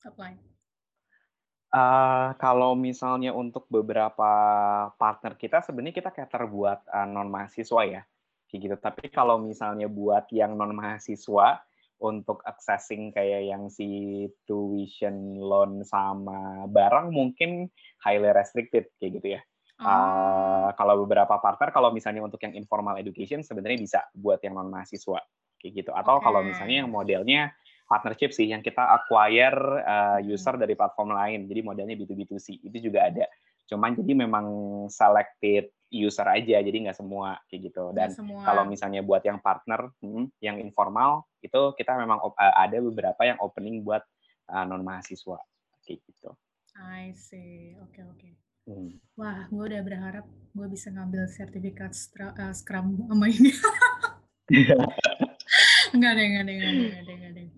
[0.07, 0.37] apply?
[1.75, 4.31] Uh, kalau misalnya untuk beberapa
[4.95, 8.03] partner kita sebenarnya kita cater buat uh, non mahasiswa ya,
[8.47, 8.77] kayak gitu.
[8.79, 11.59] Tapi kalau misalnya buat yang non mahasiswa
[11.99, 17.67] untuk accessing kayak yang si tuition loan sama barang mungkin
[18.07, 19.43] highly restricted kayak gitu ya.
[19.83, 19.90] Oh.
[19.90, 24.71] Uh, kalau beberapa partner kalau misalnya untuk yang informal education sebenarnya bisa buat yang non
[24.71, 25.19] mahasiswa
[25.59, 25.90] kayak gitu.
[25.90, 26.31] Atau okay.
[26.31, 27.51] kalau misalnya yang modelnya
[27.85, 31.47] partnership sih yang kita acquire uh, user dari platform lain.
[31.47, 33.25] Jadi modelnya B2B2C itu juga ada.
[33.68, 34.47] Cuman jadi memang
[34.92, 37.94] selected user aja, jadi nggak semua kayak gitu.
[37.94, 38.11] Dan
[38.42, 43.38] kalau misalnya buat yang partner, hmm, yang informal itu kita memang uh, ada beberapa yang
[43.40, 44.03] opening buat
[44.51, 45.38] uh, non mahasiswa
[45.87, 46.35] kayak gitu.
[46.75, 48.18] I see, oke okay, oke.
[48.18, 48.33] Okay.
[48.64, 48.97] Hmm.
[49.20, 50.25] Wah, gue udah berharap
[50.57, 53.53] gue bisa ngambil sertifikat Scrum sama ini.
[55.95, 57.49] Enggak deh, enggak deh, enggak deh, enggak deh.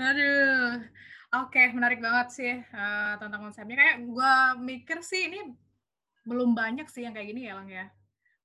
[0.00, 0.68] Aduh.
[1.28, 3.76] Oke, menarik banget sih, uh, tentang konsepnya.
[3.76, 4.32] Kayak gue
[4.64, 5.52] mikir sih ini
[6.24, 7.86] belum banyak sih yang kayak gini ya, Lang, ya.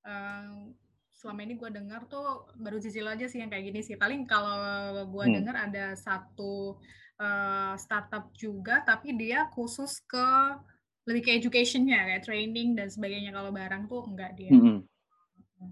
[0.03, 0.75] Uh,
[1.15, 3.95] selama ini gue dengar tuh baru Cicil aja sih yang kayak gini sih.
[3.95, 5.35] Paling kalau gue hmm.
[5.39, 6.75] dengar ada satu
[7.23, 10.27] uh, startup juga, tapi dia khusus ke
[11.07, 13.31] lebih ke education-nya, kayak training dan sebagainya.
[13.31, 14.51] Kalau barang tuh enggak dia.
[14.51, 14.83] Hmm.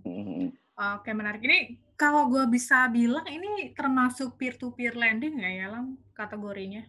[0.07, 0.47] Hmm.
[0.95, 1.43] Oke, menarik.
[1.43, 6.81] Ini kalau gue bisa bilang ini termasuk peer-to-peer lending nggak ya, Lang, kategorinya?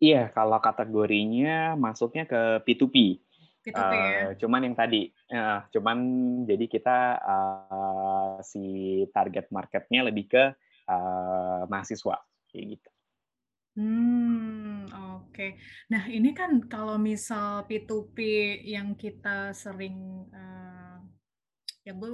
[0.00, 2.96] Iya, kalau kategorinya masuknya ke P2P.
[3.60, 4.08] P2P uh, ya?
[4.08, 5.98] Eh, cuman yang tadi, uh, cuman
[6.48, 8.64] jadi kita uh, si
[9.12, 10.44] target marketnya lebih ke
[10.88, 12.88] uh, mahasiswa, kayak gitu.
[13.74, 14.86] Hmm,
[15.20, 15.60] oke.
[15.92, 18.16] Nah, ini kan kalau misal P2P
[18.64, 21.02] yang kita sering, uh,
[21.84, 22.12] ya gue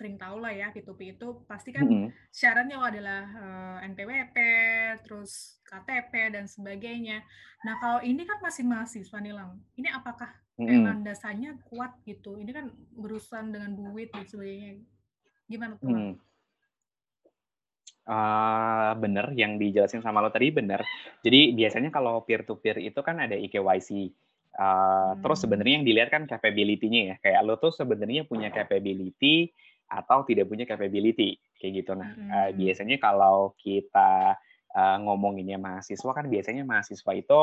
[0.00, 2.08] sering tahu lah ya P2P itu pasti kan mm -hmm.
[2.32, 4.36] syaratnya adalah uh, NPWP,
[5.04, 7.20] terus KTP dan sebagainya.
[7.68, 9.60] Nah, kalau ini kan masih mahasiswa nih, Lang.
[9.76, 12.40] Ini apakah kayak landasannya kuat gitu?
[12.40, 14.80] Ini kan berurusan dengan duit dan sebagainya.
[15.44, 15.92] Gimana tuh?
[15.92, 16.14] Hmm.
[18.10, 20.80] Uh, bener yang dijelasin sama lo tadi bener.
[21.20, 24.16] Jadi biasanya kalau peer to peer itu kan ada IKYC.
[24.56, 25.20] Uh, hmm.
[25.20, 27.16] Terus sebenarnya yang dilihat kan capability-nya ya.
[27.20, 29.52] Kayak lo tuh sebenarnya punya capability
[29.90, 31.92] atau tidak punya capability kayak gitu.
[31.98, 32.30] Nah hmm.
[32.30, 34.38] uh, biasanya kalau kita
[34.70, 37.42] uh, ngomonginnya mahasiswa kan biasanya mahasiswa itu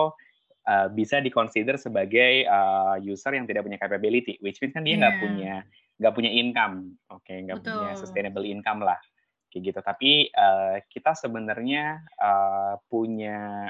[0.68, 5.16] uh, bisa dikonsider sebagai uh, user yang tidak punya capability, which means kan dia nggak
[5.20, 5.24] yeah.
[5.24, 5.54] punya
[5.98, 6.76] nggak punya income,
[7.10, 7.42] oke okay?
[7.42, 9.00] nggak punya sustainable income lah
[9.50, 9.80] kayak gitu.
[9.82, 13.68] Tapi uh, kita sebenarnya uh, punya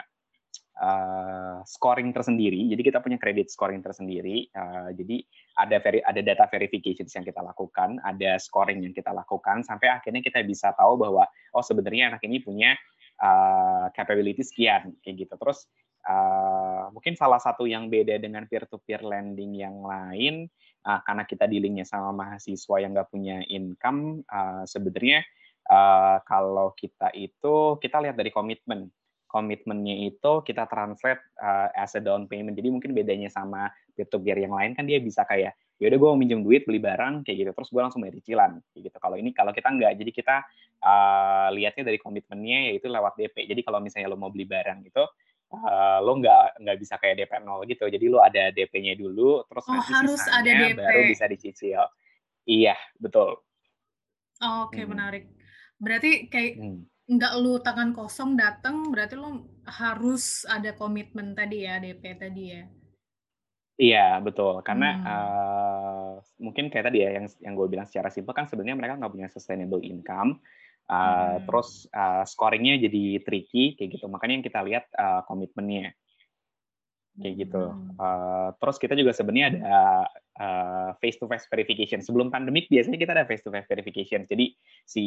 [0.78, 2.70] uh, scoring tersendiri.
[2.70, 4.48] Jadi kita punya kredit scoring tersendiri.
[4.54, 5.26] Uh, jadi
[5.58, 10.22] ada veri ada data verification yang kita lakukan, ada scoring yang kita lakukan sampai akhirnya
[10.22, 12.78] kita bisa tahu bahwa oh sebenarnya anak ini punya
[13.22, 15.34] uh, capability sekian kayak gitu.
[15.38, 15.66] Terus
[16.08, 20.48] uh, mungkin salah satu yang beda dengan peer to peer lending yang lain
[20.88, 25.26] uh, karena kita dealingnya sama mahasiswa yang nggak punya income uh, sebenarnya
[25.68, 28.88] uh, kalau kita itu kita lihat dari komitmen
[29.28, 32.56] komitmennya itu kita translate uh, as a down payment.
[32.56, 36.00] Jadi mungkin bedanya sama peer to peer yang lain kan dia bisa kayak ya udah
[36.00, 37.52] gue mau minjem duit beli barang kayak gitu.
[37.52, 38.98] Terus gue langsung bayar cicilan kayak gitu.
[38.98, 40.36] Kalau ini kalau kita nggak jadi kita
[40.82, 45.06] uh, lihatnya dari komitmennya yaitu lewat DP jadi kalau misalnya lo mau beli barang gitu
[45.54, 47.86] uh, lo nggak nggak bisa kayak DP nol gitu.
[47.88, 50.78] Jadi lo ada DP-nya dulu terus oh, nanti harus ada DP.
[50.80, 51.84] baru bisa dicicil.
[52.48, 53.40] Iya betul.
[54.44, 54.92] Oh, oke okay, hmm.
[54.92, 55.24] menarik.
[55.78, 56.82] Berarti kayak hmm.
[57.08, 62.64] Nggak lu tangan kosong datang, berarti lu harus ada komitmen tadi ya, DP tadi ya?
[63.78, 65.06] Iya betul, karena hmm.
[65.06, 69.14] uh, mungkin kayak tadi ya yang yang gue bilang secara simpel kan sebenarnya mereka nggak
[69.14, 70.42] punya sustainable income,
[70.90, 71.46] uh, hmm.
[71.46, 75.94] terus uh, scoringnya jadi tricky kayak gitu, makanya yang kita lihat uh, komitmennya
[77.22, 77.64] kayak gitu.
[77.98, 79.78] Uh, terus kita juga sebenarnya ada
[80.38, 82.00] uh, face to face verification.
[82.00, 84.24] Sebelum pandemik biasanya kita ada face to face verification.
[84.30, 84.54] Jadi
[84.86, 85.04] si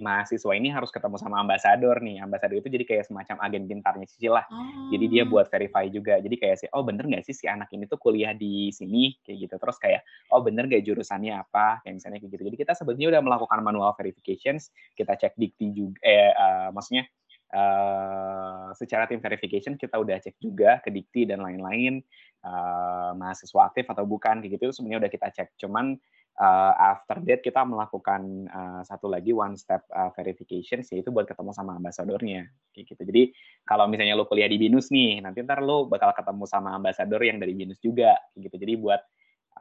[0.00, 2.20] mahasiswa ini harus ketemu sama ambasador nih.
[2.22, 4.44] Ambasador itu jadi kayak semacam agen pintarnya sih lah.
[4.48, 4.92] Oh.
[4.92, 6.20] Jadi dia buat verify juga.
[6.20, 9.48] Jadi kayak sih, oh bener nggak sih si anak ini tuh kuliah di sini kayak
[9.48, 9.54] gitu.
[9.58, 12.42] Terus kayak oh bener nggak jurusannya apa kayak misalnya kayak gitu.
[12.52, 14.70] Jadi kita sebenarnya udah melakukan manual verifications.
[14.94, 15.98] Kita cek dikti juga.
[16.04, 17.08] Eh, uh, maksudnya
[17.54, 22.02] Uh, secara tim verification kita udah cek juga ke dikti dan lain-lain.
[22.44, 25.48] Uh, mahasiswa aktif atau bukan gitu sebenarnya udah kita cek.
[25.62, 25.94] Cuman
[26.40, 31.54] uh, after that kita melakukan uh, satu lagi one step uh, verification yaitu buat ketemu
[31.54, 33.02] sama ambasadornya kayak gitu.
[33.06, 33.22] Jadi
[33.62, 37.38] kalau misalnya lo kuliah di binus nih nanti ntar lo bakal ketemu sama ambasador yang
[37.38, 38.54] dari binus juga gitu.
[38.58, 39.00] Jadi buat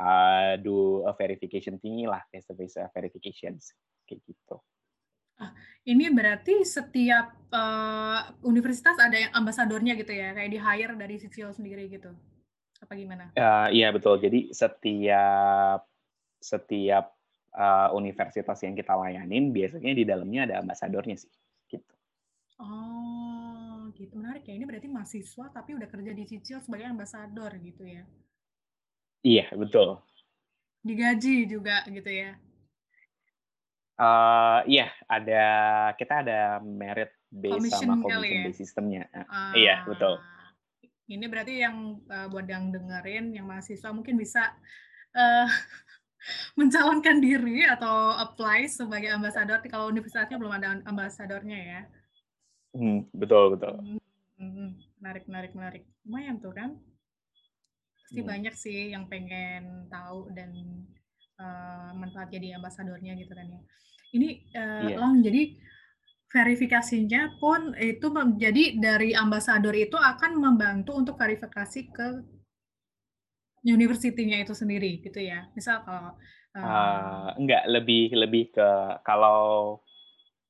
[0.02, 3.78] uh, do verification tinggi lah face to face verifications
[4.10, 4.58] kayak gitu
[5.84, 11.52] ini berarti setiap uh, universitas ada yang ambasadornya gitu ya, kayak di hire dari Sicil
[11.52, 12.14] sendiri gitu,
[12.80, 13.36] apa gimana?
[13.36, 14.16] Uh, iya betul.
[14.22, 15.84] Jadi setiap
[16.40, 17.06] setiap
[17.56, 21.32] uh, universitas yang kita layanin biasanya di dalamnya ada ambasadornya sih,
[21.68, 21.94] gitu.
[22.64, 24.56] Oh, gitu menarik ya.
[24.56, 28.08] Ini berarti mahasiswa tapi udah kerja di Sicil sebagai ambasador gitu ya?
[29.24, 30.00] Iya betul.
[30.84, 32.36] Digaji juga gitu ya?
[33.94, 35.46] Uh, iya, ada
[35.94, 38.46] kita ada merit base commission sama commission ya?
[38.50, 39.04] base sistemnya.
[39.14, 40.18] Uh, iya, betul.
[41.06, 44.50] Ini berarti yang uh, buat yang dengerin, yang mahasiswa mungkin bisa
[45.14, 45.48] uh,
[46.60, 51.82] mencalonkan diri atau apply sebagai ambasador kalau universitasnya belum ada ambasadornya ya.
[52.74, 53.78] Hmm, betul betul.
[53.78, 54.02] Hmm,
[54.42, 55.84] hmm, menarik menarik menarik.
[56.02, 56.82] Lumayan tuh kan.
[58.02, 58.30] Pasti hmm.
[58.30, 60.50] banyak sih yang pengen tahu dan
[61.40, 63.62] uh, manfaat jadi ambasadornya gitu kan ya.
[64.14, 65.00] Ini uh, yeah.
[65.00, 65.58] Lang, jadi
[66.34, 72.08] verifikasinya pun itu menjadi dari ambasador itu akan membantu untuk verifikasi ke
[73.70, 75.46] universitinya itu sendiri gitu ya.
[75.54, 76.18] Misal kalau
[76.58, 78.70] uh, enggak lebih lebih ke
[79.06, 79.80] kalau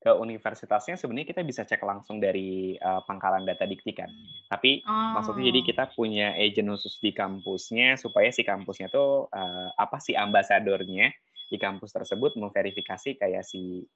[0.04, 4.12] ke universitasnya sebenarnya kita bisa cek langsung dari uh, pangkalan data dikti kan.
[4.52, 5.16] Tapi oh.
[5.16, 10.12] maksudnya jadi kita punya agent khusus di kampusnya supaya si kampusnya tuh uh, apa sih
[10.12, 11.08] ambasadornya
[11.48, 13.88] di kampus tersebut memverifikasi kayak si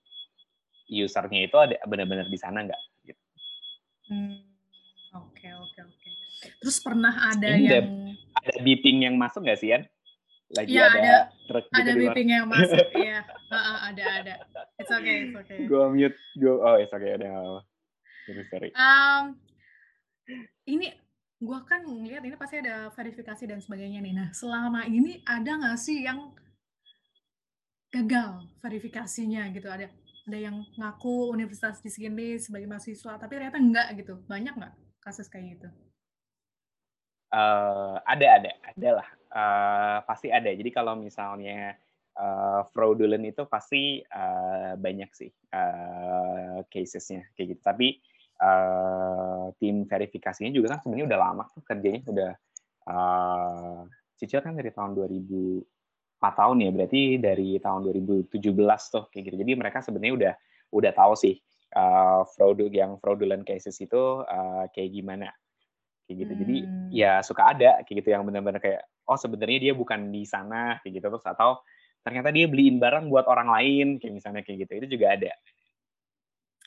[0.88, 2.82] usernya itu ada benar-benar di sana nggak?
[3.04, 3.22] Gitu.
[4.08, 4.40] Hmm,
[5.12, 6.08] oke oke oke.
[6.64, 7.88] Terus pernah ada Ini yang
[8.32, 9.84] ada beeping yang masuk nggak sih Yan?
[10.56, 11.16] Lagi ya, ada, ada
[11.48, 13.24] truk gitu ada beeping yang masuk, iya.
[13.48, 14.34] Uh, ada ada.
[14.76, 15.64] It's okay, it's okay.
[15.64, 17.60] Gua mute, gua oh it's okay, ada apa.
[18.28, 18.70] Sorry, sorry.
[18.76, 19.40] Um,
[20.68, 20.92] ini
[21.40, 24.12] gua kan ngeliat ini pasti ada verifikasi dan sebagainya nih.
[24.12, 26.36] Nah, selama ini ada nggak sih yang
[27.88, 29.72] gagal verifikasinya gitu?
[29.72, 29.88] Ada
[30.28, 35.24] ada yang ngaku universitas di sini sebagai mahasiswa tapi ternyata enggak gitu banyak nggak kasus
[35.32, 35.68] kayak gitu
[37.32, 40.48] uh, ada ada ada lah uh, pasti ada.
[40.52, 41.76] Jadi kalau misalnya
[42.16, 47.62] uh, fraudulent itu pasti uh, banyak sih uh, casesnya kayak gitu.
[47.62, 47.88] Tapi
[48.42, 52.32] uh, tim verifikasinya juga kan sebenarnya udah lama tuh kerjanya udah
[52.88, 53.80] uh,
[54.18, 55.78] cicil kan dari tahun 2000
[56.18, 58.42] 4 tahun ya berarti dari tahun 2017
[58.90, 59.36] tuh kayak gitu.
[59.38, 60.34] Jadi mereka sebenarnya udah
[60.74, 61.38] udah tahu sih
[61.78, 65.30] uh, fraud yang fraudulent cases itu uh, kayak gimana
[66.08, 66.40] kayak gitu hmm.
[66.40, 66.56] jadi
[66.88, 70.98] ya suka ada kayak gitu yang benar-benar kayak oh sebenarnya dia bukan di sana kayak
[70.98, 71.60] gitu terus atau
[72.00, 75.32] ternyata dia beliin barang buat orang lain kayak misalnya kayak gitu itu juga ada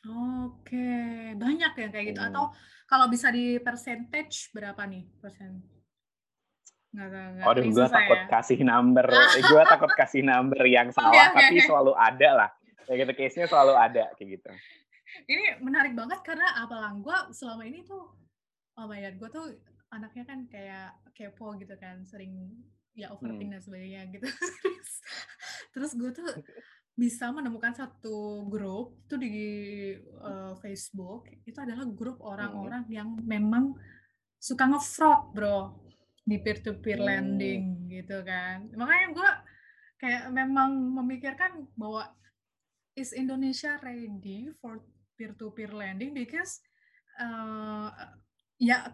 [0.10, 0.90] Oke,
[1.38, 2.22] banyak ya kayak gitu.
[2.26, 2.34] Hmm.
[2.34, 2.46] Atau
[2.90, 5.62] kalau bisa di percentage berapa nih persen?
[6.92, 8.28] Nggak, nggak, Aduh, gue takut ya.
[8.28, 9.06] kasih number.
[9.38, 11.68] eh, gue takut kasih number yang salah, okay, okay, tapi okay.
[11.70, 12.50] selalu ada lah.
[12.90, 14.52] Kayak gitu, case-nya selalu ada, kayak gitu.
[15.30, 18.10] Ini menarik banget karena apalang gue selama ini tuh,
[18.82, 19.48] oh my god, gue tuh
[19.94, 22.58] anaknya kan kayak kepo gitu kan, sering
[22.98, 23.56] ya overthink hmm.
[23.56, 24.26] dan sebagainya gitu.
[24.66, 24.92] terus,
[25.72, 26.30] terus gue tuh
[26.98, 29.36] bisa menemukan satu grup itu di
[30.20, 32.30] uh, Facebook itu adalah grup hmm.
[32.36, 32.94] orang-orang hmm.
[32.94, 33.74] yang memang
[34.42, 35.60] suka ngefraud bro
[36.22, 39.30] di peer to peer lending gitu kan makanya gue
[40.02, 42.10] kayak memang memikirkan bahwa
[42.98, 44.82] is Indonesia ready for
[45.16, 46.60] peer to peer lending because
[47.22, 47.90] uh,
[48.62, 48.94] ya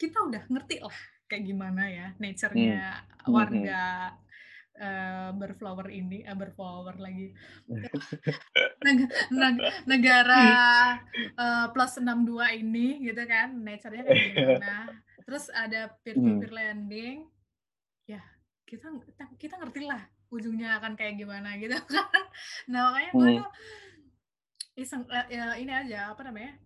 [0.00, 0.98] kita udah ngerti lah
[1.28, 3.28] kayak gimana ya nature-nya hmm.
[3.28, 4.16] warga
[4.80, 7.36] uh, berflower ini uh, berflower lagi
[8.88, 8.98] neg
[9.28, 10.44] neg negara
[11.36, 14.74] uh, plus 62 ini gitu kan nature-nya kayak gimana
[15.28, 16.58] terus ada peer to peer hmm.
[16.58, 17.18] lending
[18.08, 18.24] ya
[18.64, 18.88] kita
[19.36, 20.00] kita ngerti lah
[20.32, 22.24] ujungnya akan kayak gimana gitu kan
[22.72, 23.38] nah makanya gue hmm.
[23.44, 23.50] tuh
[24.78, 26.56] iseng ya, ini aja apa namanya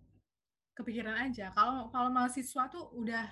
[0.73, 3.29] kepikiran aja kalau kalau mahasiswa tuh udah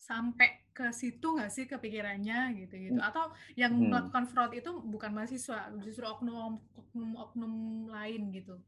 [0.00, 3.08] sampai ke situ nggak sih kepikirannya gitu gitu hmm.
[3.12, 3.92] atau yang hmm.
[3.92, 7.52] melakukan fraud itu bukan mahasiswa justru oknum oknum oknum
[7.92, 8.58] lain gitu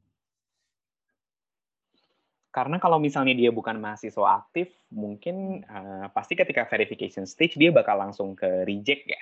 [2.55, 7.99] karena kalau misalnya dia bukan mahasiswa aktif, mungkin uh, pasti ketika verification stage dia bakal
[7.99, 9.19] langsung ke reject ya,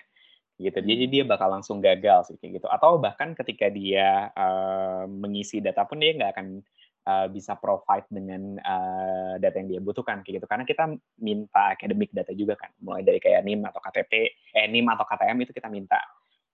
[0.61, 0.85] gitu.
[0.85, 2.68] Jadi dia bakal langsung gagal sih kayak gitu.
[2.68, 6.61] Atau bahkan ketika dia uh, mengisi data pun dia nggak akan
[7.06, 10.46] uh, bisa provide dengan uh, data yang dia butuhkan kayak gitu.
[10.48, 10.84] Karena kita
[11.18, 14.12] minta academic data juga kan, mulai dari kayak NIM atau KTP,
[14.54, 15.98] eh NIM atau KTM itu kita minta.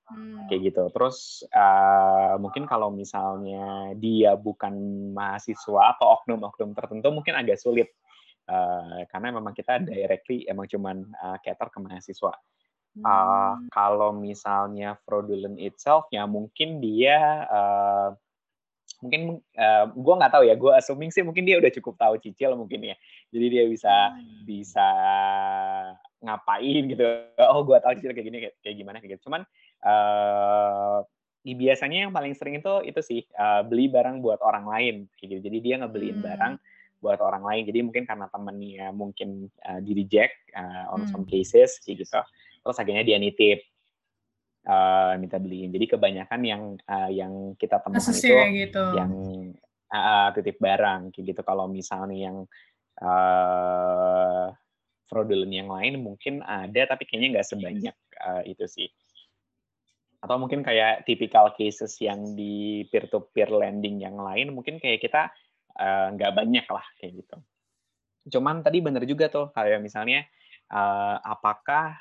[0.09, 0.49] Hmm.
[0.49, 0.85] Kayak gitu.
[0.93, 4.73] Terus uh, mungkin kalau misalnya dia bukan
[5.13, 7.93] mahasiswa atau oknum-oknum tertentu mungkin agak sulit.
[8.49, 12.33] Uh, karena memang kita directly emang cuman uh, cater ke mahasiswa.
[12.99, 18.11] Uh, kalau misalnya fraudulent itself ya mungkin dia uh,
[18.99, 22.59] mungkin uh, gue nggak tahu ya gue assuming sih mungkin dia udah cukup tahu cicil
[22.59, 22.97] mungkin ya
[23.31, 24.43] jadi dia bisa hmm.
[24.43, 24.89] bisa
[26.19, 27.05] ngapain gitu
[27.47, 29.47] oh gue tahu cicil kayak gini kayak, kayak gimana kayak gitu cuman
[29.87, 31.07] uh,
[31.47, 35.39] biasanya yang paling sering itu itu sih uh, beli barang buat orang lain gitu.
[35.39, 36.27] Jadi dia ngebeliin hmm.
[36.27, 36.53] barang
[36.99, 37.63] buat orang lain.
[37.71, 41.11] Jadi mungkin karena temennya mungkin uh, di reject uh, on hmm.
[41.15, 42.03] some cases gitu.
[42.05, 43.63] Terus akhirnya dia nitip
[44.69, 45.73] uh, minta beliin.
[45.73, 48.37] Jadi kebanyakan yang uh, yang kita temukan itu
[48.69, 48.85] gitu.
[48.95, 49.13] yang
[49.91, 51.41] uh, titip barang kayak gitu.
[51.43, 52.39] Kalau misalnya yang
[53.01, 54.53] uh,
[55.09, 58.89] fraudulent yang lain mungkin ada tapi kayaknya nggak sebanyak uh, itu sih
[60.19, 64.99] atau mungkin kayak typical cases yang di peer to peer lending yang lain mungkin kayak
[64.99, 65.31] kita
[66.19, 67.37] nggak uh, banyak lah kayak gitu.
[68.35, 70.27] Cuman tadi bener juga tuh kayak misalnya
[70.75, 71.95] uh, apakah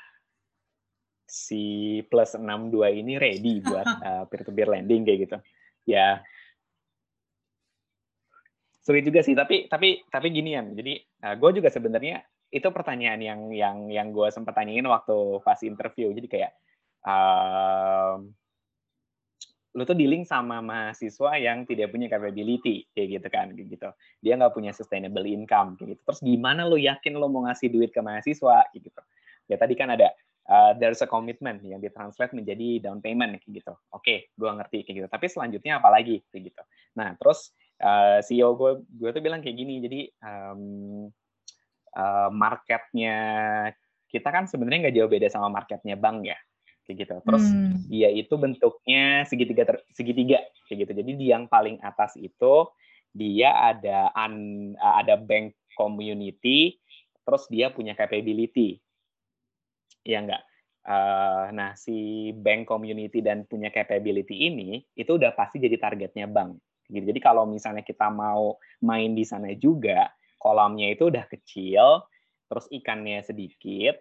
[1.28, 2.72] si plus 62
[3.04, 5.36] ini ready buat uh, peer to peer lending kayak gitu.
[5.84, 6.24] Ya.
[8.80, 10.72] Sulit juga sih tapi tapi tapi ginian.
[10.72, 10.96] Jadi
[11.28, 16.08] uh, gue juga sebenarnya itu pertanyaan yang yang yang gue sempat tanyain waktu pas interview.
[16.16, 16.52] Jadi kayak
[17.04, 18.32] um,
[19.76, 23.88] lu tuh dealing sama mahasiswa yang tidak punya capability kayak gitu kan kayak gitu.
[24.24, 26.02] Dia nggak punya sustainable income kayak gitu.
[26.08, 29.02] Terus gimana lu yakin lu mau ngasih duit ke mahasiswa kayak gitu.
[29.52, 30.08] Ya tadi kan ada
[30.48, 34.78] uh, there's a commitment yang ditranslate menjadi down payment kayak gitu oke okay, gue ngerti
[34.84, 36.62] kayak gitu tapi selanjutnya apa lagi kayak gitu
[36.96, 37.52] nah terus
[37.84, 40.62] uh, CEO gue gue tuh bilang kayak gini jadi um,
[41.94, 43.16] uh, marketnya
[44.08, 46.38] kita kan sebenarnya nggak jauh beda sama marketnya bank ya
[46.88, 47.14] kayak gitu.
[47.20, 47.76] Terus hmm.
[47.92, 50.92] dia itu bentuknya segitiga ter, segitiga kayak gitu.
[51.04, 52.64] Jadi di yang paling atas itu
[53.12, 56.80] dia ada un, ada bank community,
[57.28, 58.80] terus dia punya capability.
[60.08, 60.42] Ya enggak?
[60.88, 66.56] Uh, nah si bank community dan punya capability ini itu udah pasti jadi targetnya bank.
[66.88, 67.04] Gitu.
[67.12, 70.08] Jadi kalau misalnya kita mau main di sana juga,
[70.40, 72.08] kolamnya itu udah kecil,
[72.48, 74.00] terus ikannya sedikit,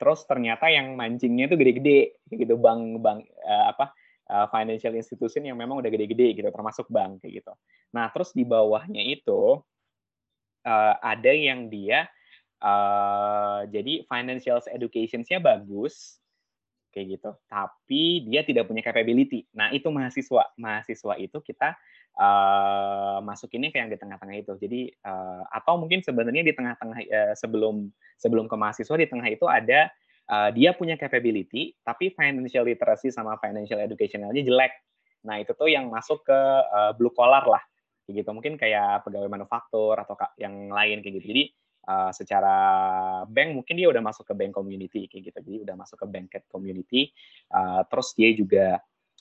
[0.00, 3.92] terus ternyata yang mancingnya itu gede-gede gitu bank bank uh, apa
[4.32, 7.52] uh, financial institution yang memang udah gede-gede gitu termasuk bank kayak gitu
[7.92, 9.60] nah terus di bawahnya itu
[10.64, 12.08] uh, ada yang dia
[12.60, 16.20] uh, jadi financial education-nya bagus
[16.90, 21.78] kayak gitu tapi dia tidak punya capability nah itu mahasiswa mahasiswa itu kita
[22.18, 27.34] uh, masukinnya kayak yang di tengah-tengah itu jadi uh, atau mungkin sebenarnya di tengah-tengah uh,
[27.38, 29.88] sebelum sebelum ke mahasiswa di tengah itu ada
[30.30, 34.72] uh, dia punya capability tapi financial literacy sama financial educationalnya jelek.
[35.26, 37.60] Nah, itu tuh yang masuk ke uh, blue collar lah.
[38.06, 38.30] Kayak gitu.
[38.32, 41.26] Mungkin kayak pegawai manufaktur atau yang lain kayak gitu.
[41.34, 41.44] Jadi
[41.86, 42.56] uh, secara
[43.28, 45.38] bank mungkin dia udah masuk ke bank community kayak gitu.
[45.40, 47.12] Jadi udah masuk ke banket community.
[47.48, 48.66] Uh, terus dia juga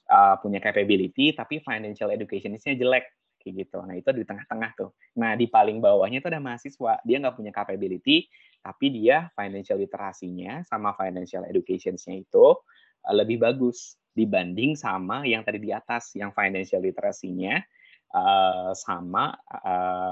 [0.10, 3.06] uh, punya capability tapi financial education-nya jelek
[3.40, 3.80] kayak gitu.
[3.86, 4.92] Nah itu di tengah-tengah tuh.
[5.16, 8.28] Nah di paling bawahnya itu ada mahasiswa, dia nggak punya capability,
[8.60, 12.48] tapi dia financial literasinya sama financial education-nya itu
[13.16, 17.64] lebih bagus dibanding sama yang tadi di atas, yang financial literasinya
[18.14, 20.12] uh, sama uh,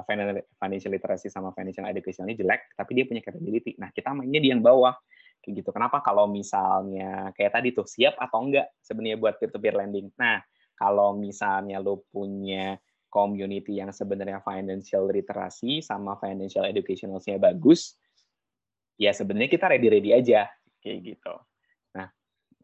[0.59, 3.73] financial literacy sama financial education-nya jelek, tapi dia punya capability.
[3.81, 4.93] Nah kita mainnya di yang bawah
[5.41, 5.69] kayak gitu.
[5.73, 6.01] Kenapa?
[6.05, 10.13] Kalau misalnya kayak tadi tuh siap atau enggak sebenarnya buat peer-to-peer lending.
[10.19, 10.41] Nah
[10.77, 17.97] kalau misalnya lo punya community yang sebenarnya financial literasi sama financial educationalnya bagus,
[18.99, 20.45] ya sebenarnya kita ready-ready aja
[20.83, 21.33] kayak gitu.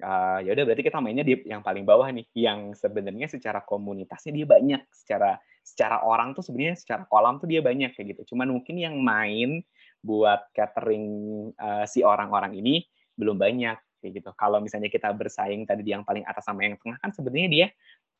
[0.03, 4.35] Uh, ya udah berarti kita mainnya di yang paling bawah nih, yang sebenarnya secara komunitasnya
[4.35, 8.35] dia banyak, secara secara orang tuh sebenarnya secara kolam tuh dia banyak kayak gitu.
[8.35, 9.63] Cuman mungkin yang main
[10.03, 11.07] buat catering
[11.55, 12.83] uh, si orang-orang ini
[13.15, 14.29] belum banyak kayak gitu.
[14.35, 17.67] Kalau misalnya kita bersaing tadi di yang paling atas sama yang tengah kan sebenarnya dia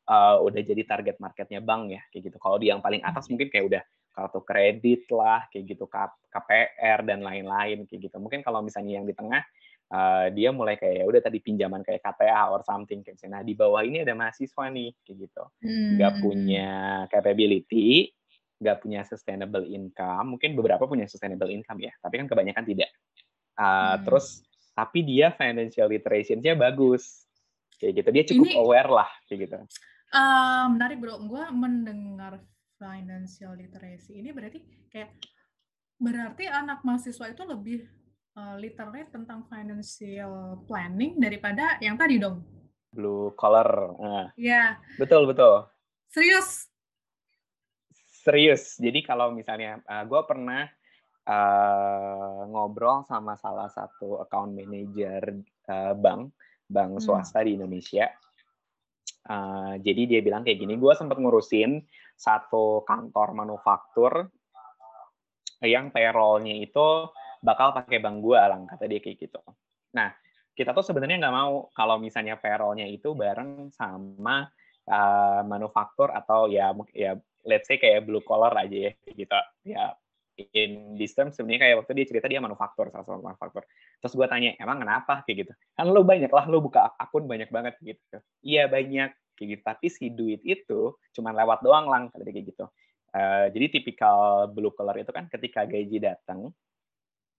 [0.08, 2.36] uh, udah jadi target marketnya bank ya kayak gitu.
[2.40, 3.82] Kalau di yang paling atas mungkin kayak udah
[4.14, 5.84] kartu kredit lah kayak gitu
[6.30, 8.16] KPR dan lain-lain kayak gitu.
[8.16, 9.44] Mungkin kalau misalnya yang di tengah
[9.92, 13.28] uh, dia mulai kayak ya udah tadi pinjaman kayak KTA or something kayak gitu.
[13.28, 15.44] Nah di bawah ini ada mahasiswa nih kayak gitu,
[15.98, 16.22] nggak hmm.
[16.22, 16.70] punya
[17.10, 18.14] capability,
[18.62, 20.38] nggak punya sustainable income.
[20.38, 22.90] Mungkin beberapa punya sustainable income ya, tapi kan kebanyakan tidak.
[23.58, 24.08] Uh, hmm.
[24.08, 24.26] Terus
[24.74, 27.28] tapi dia financial literacy-nya bagus
[27.78, 28.08] kayak gitu.
[28.10, 29.56] Dia cukup ini, aware lah kayak gitu.
[30.14, 32.38] Uh, menarik bro, gue mendengar
[32.78, 35.14] financial literacy ini berarti kayak
[35.98, 37.86] berarti anak mahasiswa itu lebih
[38.34, 42.42] uh, literate tentang financial planning daripada yang tadi dong.
[42.94, 43.94] Blue collar.
[43.98, 44.28] Nah.
[44.38, 44.78] Ya.
[44.98, 45.66] Betul betul.
[46.10, 46.70] Serius.
[48.22, 48.78] Serius.
[48.78, 50.66] Jadi kalau misalnya uh, gue pernah
[51.26, 56.30] uh, ngobrol sama salah satu account manager uh, bank
[56.70, 57.02] bank hmm.
[57.02, 57.46] swasta hmm.
[57.46, 58.06] di Indonesia.
[59.24, 61.80] Uh, jadi dia bilang kayak gini, gue sempat ngurusin
[62.14, 64.28] satu kantor manufaktur
[65.64, 67.08] yang payrollnya itu
[67.44, 69.40] bakal pakai bank gue lang kata dia kayak gitu.
[69.92, 70.16] Nah
[70.56, 74.48] kita tuh sebenarnya nggak mau kalau misalnya payrollnya itu bareng sama
[74.88, 79.36] uh, manufaktur atau ya ya let's say kayak blue collar aja ya gitu.
[79.68, 79.92] Ya
[80.34, 83.62] in this term sebenarnya kayak waktu dia cerita dia manufaktur salah satu manufaktur.
[84.00, 85.22] Terus gue tanya emang kenapa?
[85.28, 85.52] Kayak gitu.
[85.76, 88.18] Kan lo banyak lah lo buka akun banyak banget gitu.
[88.40, 89.62] Iya banyak kayak gitu.
[89.62, 92.66] Tapi si duit itu cuma lewat doang lang kayak gitu.
[93.14, 96.50] Uh, jadi tipikal blue collar itu kan ketika gaji datang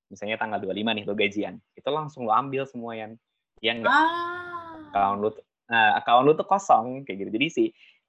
[0.10, 1.56] misalnya tanggal 25 nih lo gajian.
[1.74, 3.12] Itu langsung lo ambil semua yang
[3.64, 4.78] yang enggak ah.
[4.91, 7.32] account lo uh, account lo tuh kosong kayak gitu.
[7.34, 7.64] Jadi si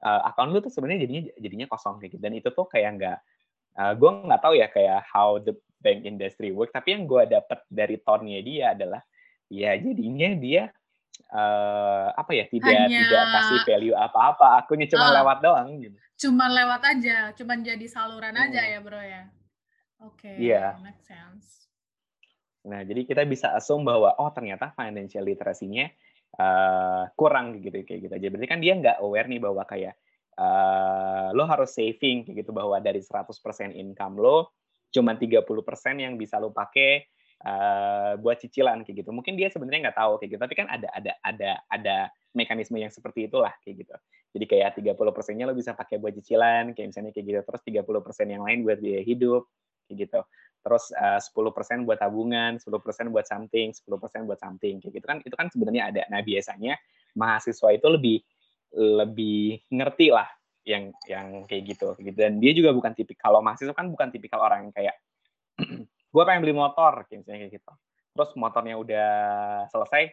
[0.05, 2.23] uh, account lo tuh sebenarnya jadinya jadinya kosong kayak gitu.
[2.23, 3.19] Dan itu tuh kayak enggak
[3.81, 6.73] uh, gue nggak tahu ya kayak how the bank industry work.
[6.73, 9.01] Tapi yang gue dapat dari tonnya dia adalah
[9.47, 10.63] ya jadinya dia
[11.31, 13.01] uh, apa ya tidak Hanya...
[13.07, 14.61] tidak kasih value apa-apa.
[14.61, 15.97] Akunya cuma uh, lewat doang gitu.
[16.17, 18.45] Cuma lewat aja cuma jadi saluran hmm.
[18.49, 19.29] aja ya bro ya?
[20.05, 20.77] Oke okay, iya.
[20.77, 20.85] yeah.
[20.85, 21.66] make sense
[22.67, 25.87] nah jadi kita bisa assume bahwa oh ternyata financial literacy-nya
[26.39, 29.95] uh, kurang gitu kayak gitu aja berarti kan dia nggak aware nih bahwa kayak
[30.37, 33.33] uh, lo harus saving kayak gitu bahwa dari 100%
[33.73, 34.53] income lo
[34.91, 35.47] cuma 30%
[35.97, 37.07] yang bisa lo pakai
[37.45, 39.11] uh, buat cicilan kayak gitu.
[39.13, 41.97] Mungkin dia sebenarnya nggak tahu kayak gitu, tapi kan ada ada ada ada
[42.33, 43.97] mekanisme yang seperti itulah kayak gitu.
[44.37, 47.41] Jadi kayak 30 persennya lo bisa pakai buat cicilan, kayak misalnya kayak gitu.
[47.45, 49.49] Terus 30 persen yang lain buat biaya hidup,
[49.89, 50.21] kayak gitu.
[50.67, 54.93] Terus uh, 10 persen buat tabungan, 10 persen buat something, 10 persen buat something, kayak
[54.99, 55.19] gitu kan.
[55.23, 56.03] Itu kan sebenarnya ada.
[56.11, 56.75] Nah biasanya
[57.15, 58.19] mahasiswa itu lebih
[58.75, 60.27] lebih ngerti lah
[60.67, 62.19] yang yang kayak gitu, gitu.
[62.19, 64.99] Dan dia juga bukan tipikal kalau mahasiswa kan bukan tipikal orang yang kayak
[66.17, 67.73] gue pengen beli motor kayak misalnya kayak gitu
[68.17, 69.11] terus motornya udah
[69.69, 70.09] selesai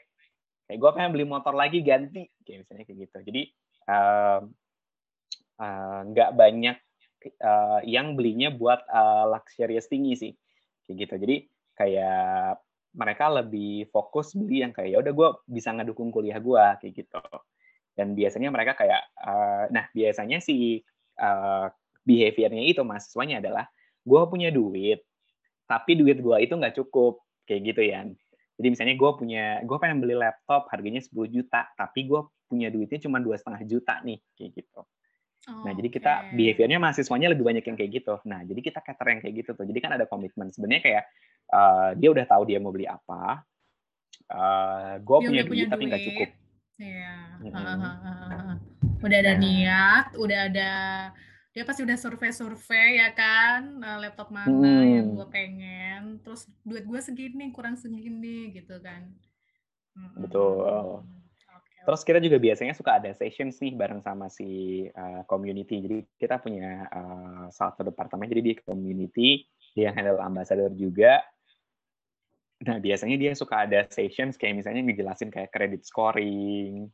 [0.68, 3.42] kayak gue pengen beli motor lagi ganti kayak misalnya kayak gitu jadi
[6.12, 6.78] nggak uh, uh, banyak
[7.40, 10.34] uh, yang belinya buat uh, luxurious tinggi sih
[10.86, 11.14] kayak gitu.
[11.20, 11.36] Jadi
[11.74, 12.62] kayak
[12.94, 17.22] mereka lebih fokus beli yang kayak ya udah gue bisa ngedukung kuliah gue kayak gitu.
[17.94, 20.82] Dan biasanya mereka kayak uh, nah biasanya si
[21.22, 21.68] uh,
[22.04, 23.66] behaviornya itu mahasiswanya adalah
[24.04, 25.00] gue punya duit
[25.64, 28.04] tapi duit gue itu nggak cukup kayak gitu ya
[28.60, 32.22] jadi misalnya gue punya gue pengen beli laptop harganya 10 juta tapi gue
[32.52, 34.82] punya duitnya cuma dua setengah juta nih kayak gitu
[35.50, 38.16] oh, nah jadi kita behaviornya mahasiswanya lebih banyak yang kayak gitu.
[38.28, 39.66] Nah jadi kita cater yang kayak gitu tuh.
[39.68, 40.52] Jadi kan ada komitmen.
[40.54, 41.04] Sebenarnya kayak
[41.52, 43.44] uh, dia udah tahu dia mau beli apa
[44.32, 46.30] uh, gue punya, punya duit tapi nggak cukup.
[46.80, 47.16] Iya.
[47.44, 48.58] Hmm.
[49.04, 49.40] Udah ada nah.
[49.40, 50.72] niat, udah ada
[51.54, 53.78] dia pasti udah survei-survei ya kan?
[53.78, 54.90] Eh, laptop mana hmm.
[54.90, 56.02] yang gue pengen.
[56.26, 59.14] Terus duit gue segini kurang segini gitu kan?
[60.18, 60.66] Betul.
[60.66, 61.23] okay.
[61.84, 66.36] Terus kita juga biasanya suka ada session sih bareng sama si uh, community jadi kita
[66.40, 69.44] punya uh, satu departemen jadi di community
[69.76, 71.20] dia handle ambassador juga
[72.64, 76.88] nah biasanya dia suka ada sessions kayak misalnya ngejelasin kayak credit scoring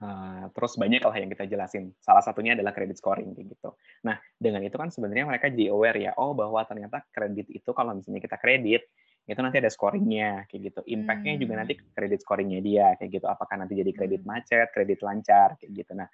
[0.00, 1.92] Uh, terus banyak lah yang kita jelasin.
[2.00, 3.76] Salah satunya adalah credit scoring gitu.
[4.00, 7.92] Nah, dengan itu kan sebenarnya mereka jadi aware ya, oh bahwa ternyata kredit itu kalau
[7.92, 8.88] misalnya kita kredit
[9.26, 10.80] itu nanti ada scoringnya kayak gitu.
[10.86, 11.42] Impactnya hmm.
[11.42, 13.26] juga nanti kredit scoringnya dia kayak gitu.
[13.28, 14.30] Apakah nanti jadi kredit hmm.
[14.30, 15.92] macet, kredit lancar kayak gitu.
[15.94, 16.08] Nah,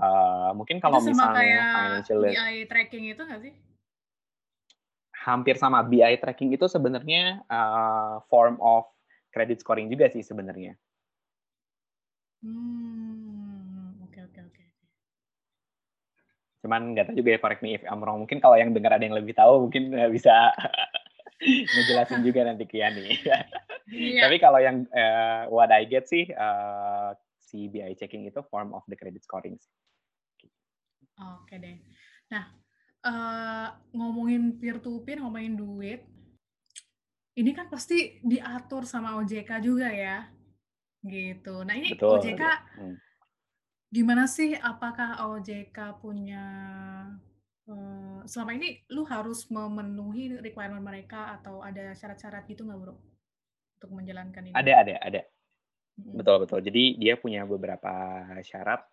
[0.00, 3.54] uh, mungkin kalau itu misalnya kayak financial BI tracking itu nggak sih?
[5.26, 8.86] Hampir sama BI tracking itu sebenarnya uh, form of
[9.34, 10.74] credit scoring juga sih sebenarnya.
[12.40, 12.96] Hmm.
[16.66, 18.26] Cuman nggak tahu juga ya correct me if I'm wrong.
[18.26, 20.50] Mungkin kalau yang dengar ada yang lebih tahu mungkin bisa
[21.42, 23.04] ngejelasin juga nanti ke Yani.
[23.92, 24.24] yeah.
[24.26, 28.82] Tapi kalau yang uh, what I get sih uh, si BI checking itu form of
[28.88, 29.60] the credit scoring.
[31.16, 31.76] Oke okay deh.
[32.32, 32.44] Nah,
[33.06, 36.04] uh, ngomongin peer to peer, ngomongin duit,
[37.38, 40.28] ini kan pasti diatur sama OJK juga ya,
[41.06, 41.64] gitu.
[41.64, 42.44] Nah ini Betul, OJK
[42.76, 42.96] hmm
[43.86, 46.42] Gimana sih, apakah OJK punya,
[47.70, 52.94] uh, selama ini lu harus memenuhi requirement mereka atau ada syarat-syarat gitu nggak, Bro?
[53.76, 54.54] Untuk menjalankan ini?
[54.54, 55.22] Ada ada ada.
[55.96, 56.16] Hmm.
[56.18, 56.60] Betul betul.
[56.64, 57.92] Jadi dia punya beberapa
[58.44, 58.84] syarat,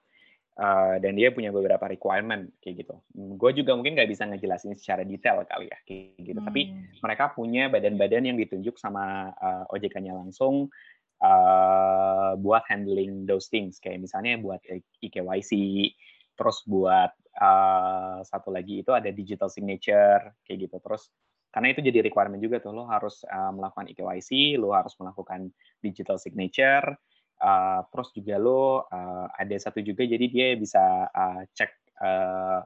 [0.60, 2.96] uh, dan dia punya beberapa requirement, kayak gitu.
[3.40, 6.40] Gue juga mungkin nggak bisa ngejelasin secara detail kali ya, kayak gitu.
[6.44, 7.04] Tapi hmm.
[7.04, 10.72] mereka punya badan-badan yang ditunjuk sama, uh, OJK-nya langsung,
[11.24, 14.60] uh, buat handling those things kayak misalnya buat
[15.00, 15.52] eKYC
[16.36, 20.78] terus buat uh, satu lagi itu ada digital signature kayak gitu.
[20.82, 21.10] Terus
[21.54, 25.54] karena itu jadi requirement juga tuh lo harus uh, melakukan eKYC lo harus melakukan
[25.86, 26.98] digital signature
[27.46, 30.82] uh, terus juga lo uh, ada satu juga jadi dia bisa
[31.14, 31.72] uh, cek
[32.02, 32.66] uh,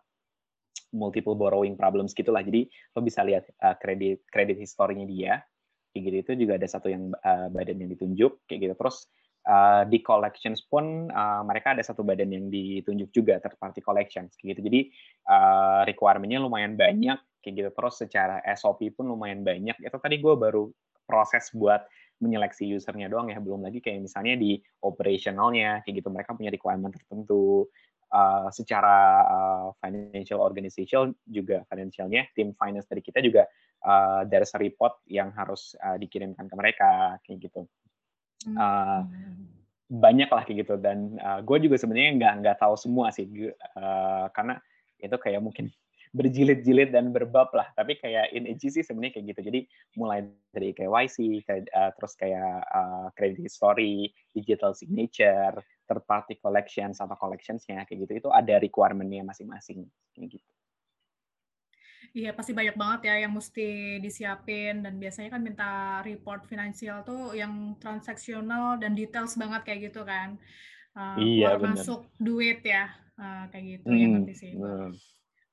[0.95, 2.63] multiple borrowing problems gitulah jadi
[2.95, 3.51] lo bisa lihat
[3.83, 5.43] kredit kredit historinya dia.
[5.91, 8.73] Kayak gitu itu juga ada satu yang uh, badan yang ditunjuk kayak gitu.
[8.77, 9.09] Terus
[9.47, 14.35] uh, di collections pun uh, mereka ada satu badan yang ditunjuk juga third party collections
[14.37, 14.59] gitu.
[14.59, 14.91] Jadi
[15.31, 17.69] uh, requirementnya lumayan banyak kayak gitu.
[17.71, 19.79] Terus secara SOP pun lumayan banyak.
[19.79, 20.67] Itu tadi gue baru
[21.07, 21.87] proses buat
[22.19, 23.39] menyeleksi usernya doang ya.
[23.39, 26.09] Belum lagi kayak misalnya di operationalnya kayak gitu.
[26.11, 27.65] Mereka punya requirement tertentu.
[28.07, 33.43] Uh, secara uh, financial organization juga financialnya tim finance dari kita juga
[33.83, 37.67] uh, a report yang harus uh, dikirimkan ke mereka kayak gitu.
[38.55, 39.01] Uh,
[39.87, 44.27] banyak lah kayak gitu dan uh, gue juga sebenarnya nggak nggak tahu semua sih uh,
[44.35, 44.59] karena
[44.99, 45.71] itu kayak mungkin
[46.17, 47.69] berjilid-jilid dan berbab lah.
[47.75, 49.41] Tapi kayak in EG sih sebenarnya kayak gitu.
[49.51, 49.59] Jadi
[49.99, 55.53] mulai dari KYC, kayak, uh, terus kayak uh, credit history, digital signature,
[55.85, 58.13] third party collections atau collectionsnya kayak gitu.
[58.25, 59.85] Itu ada requirement-nya masing-masing
[60.15, 60.56] kayak gitu.
[62.17, 67.37] Iya, pasti banyak banget ya yang mesti disiapin dan biasanya kan minta report finansial tuh
[67.37, 70.33] yang transaksional dan details banget kayak gitu kan.
[70.97, 71.77] Uh, iya, bener.
[71.77, 72.89] masuk duit ya,
[73.21, 74.53] uh, kayak gitu hmm, yang ngerti sih.
[74.57, 74.89] Uh,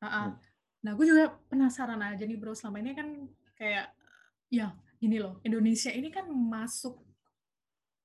[0.01, 0.33] uh.
[0.81, 3.09] Nah, gue juga penasaran aja nih bro, selama ini kan
[3.61, 3.93] kayak,
[4.49, 4.73] ya
[5.05, 6.97] ini loh, Indonesia ini kan masuk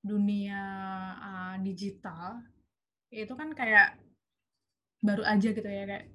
[0.04, 0.60] dunia
[1.16, 2.44] uh, digital,
[3.08, 3.96] itu kan kayak
[5.00, 6.12] baru aja gitu ya, kayak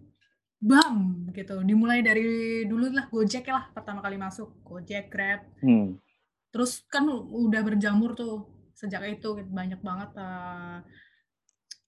[0.66, 6.01] bam gitu dimulai dari dulu lah Gojek lah pertama kali masuk Gojek Grab hmm.
[6.49, 9.49] terus kan udah berjamur tuh sejak itu gitu.
[9.53, 10.82] banyak banget hal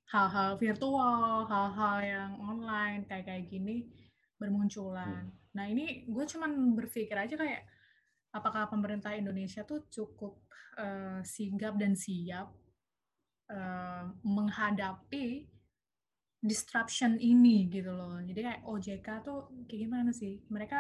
[0.08, 3.90] hal-hal virtual hal-hal yang online kayak kayak gini
[4.38, 5.58] bermunculan hmm.
[5.58, 7.66] nah ini gue cuman berpikir aja kayak
[8.30, 10.38] apakah pemerintah Indonesia tuh cukup
[10.78, 12.54] uh, sigap dan siap
[13.50, 15.57] uh, menghadapi
[16.42, 18.22] disruption ini gitu loh.
[18.22, 20.42] Jadi kayak OJK tuh kayak gimana sih?
[20.50, 20.80] Mereka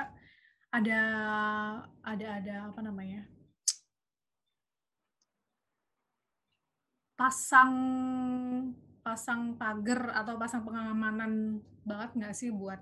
[0.73, 1.01] ada
[2.03, 3.25] ada ada apa namanya?
[7.17, 7.73] pasang
[9.01, 12.77] pasang pagar atau pasang pengamanan banget nggak sih buat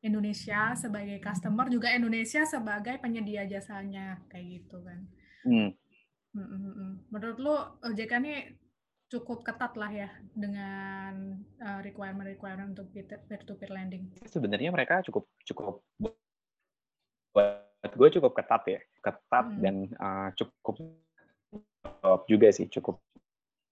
[0.00, 5.00] Indonesia sebagai customer juga Indonesia sebagai penyedia jasanya kayak gitu kan.
[5.44, 5.70] Hmm.
[7.10, 8.34] Menurut lo OJK ini
[9.10, 14.06] cukup ketat lah ya dengan uh, requirement-requirement untuk peer-to-peer lending.
[14.22, 15.82] Sebenarnya mereka cukup cukup
[17.34, 19.58] buat gue cukup ketat ya, ketat hmm.
[19.58, 20.78] dan uh, cukup
[22.30, 23.02] juga sih, cukup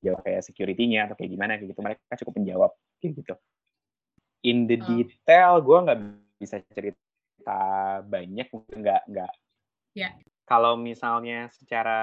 [0.03, 1.81] jawab kayak security-nya atau kayak gimana kayak gitu.
[1.87, 3.35] Mereka cukup menjawab kayak gitu.
[4.43, 4.87] In the oh.
[4.91, 5.99] detail, gue nggak
[6.43, 7.59] bisa cerita
[8.03, 9.33] banyak, nggak nggak.
[9.95, 10.19] Yeah
[10.49, 12.01] kalau misalnya secara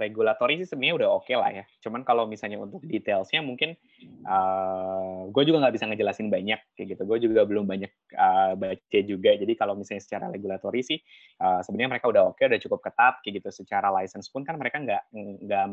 [0.00, 1.64] regulatori sih sebenarnya udah oke okay lah ya.
[1.84, 3.76] Cuman kalau misalnya untuk detailsnya mungkin
[4.24, 7.02] uh, gue juga nggak bisa ngejelasin banyak kayak gitu.
[7.04, 9.36] Gue juga belum banyak uh, baca juga.
[9.36, 10.96] Jadi kalau misalnya secara regulatori sih
[11.44, 13.48] uh, sebenarnya mereka udah oke, okay, udah cukup ketat kayak gitu.
[13.52, 15.12] Secara license pun kan mereka nggak
[15.44, 15.66] nggak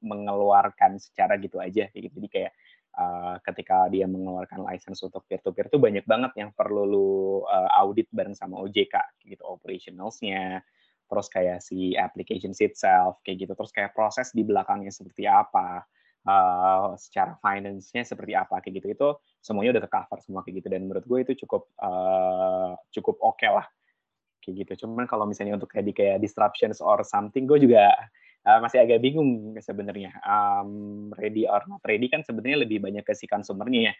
[0.00, 2.16] mengeluarkan secara gitu aja kayak gitu.
[2.24, 2.52] Jadi kayak
[2.96, 7.12] uh, ketika dia mengeluarkan license untuk peer-to-peer tuh banyak banget yang perlu lu
[7.44, 10.64] uh, audit bareng sama OJK gitu operationalsnya
[11.14, 13.52] terus kayak si application itself kayak gitu.
[13.54, 15.86] Terus kayak proses di belakangnya seperti apa
[16.26, 18.86] uh, secara finance-nya seperti apa kayak gitu.
[18.90, 19.08] Itu
[19.38, 20.68] semuanya udah ke cover semua kayak gitu.
[20.74, 23.66] Dan menurut gue itu cukup uh, cukup oke okay lah
[24.42, 24.84] kayak gitu.
[24.84, 27.94] Cuman kalau misalnya untuk kayak di kayak disruptions or something gue juga
[28.42, 30.10] uh, masih agak bingung sebenarnya.
[30.26, 33.94] Um, ready or not ready kan sebenarnya lebih banyak ke si konsumernya ya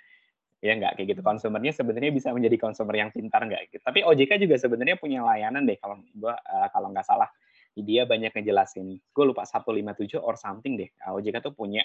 [0.65, 1.21] ya nggak kayak gitu.
[1.21, 3.69] Konsumernya sebenarnya bisa menjadi konsumer yang pintar nggak?
[3.69, 7.29] Gitu tapi OJK juga sebenarnya punya layanan deh kalau gua uh, kalau nggak salah.
[7.75, 9.03] Dia banyak ngejelasin.
[9.11, 10.87] Gue lupa 157 or something deh.
[11.11, 11.83] OJK tuh punya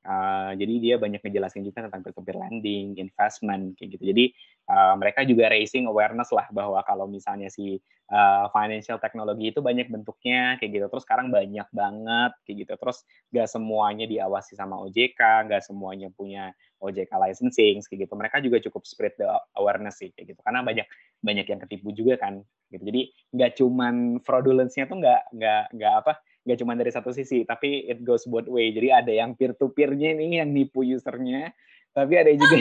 [0.00, 4.04] Uh, jadi dia banyak ngejelasin juga tentang peer-to-peer lending, investment, kayak gitu.
[4.08, 4.24] Jadi
[4.72, 7.76] uh, mereka juga raising awareness lah bahwa kalau misalnya si
[8.08, 10.86] uh, financial technology itu banyak bentuknya, kayak gitu.
[10.88, 12.72] Terus sekarang banyak banget, kayak gitu.
[12.80, 12.98] Terus
[13.28, 15.20] gak semuanya diawasi sama OJK,
[15.52, 18.14] gak semuanya punya OJK licensing, kayak gitu.
[18.16, 19.28] Mereka juga cukup spread the
[19.60, 20.40] awareness sih, kayak gitu.
[20.40, 20.88] Karena banyak
[21.20, 22.40] banyak yang ketipu juga kan,
[22.72, 22.82] gitu.
[22.88, 23.94] Jadi nggak cuman
[24.24, 26.12] fraudulence-nya tuh nggak nggak nggak apa
[26.44, 28.72] nggak cuma dari satu sisi, tapi it goes both way.
[28.72, 31.52] Jadi ada yang peer-to-peer-nya ini yang nipu usernya,
[31.92, 32.56] tapi ada juga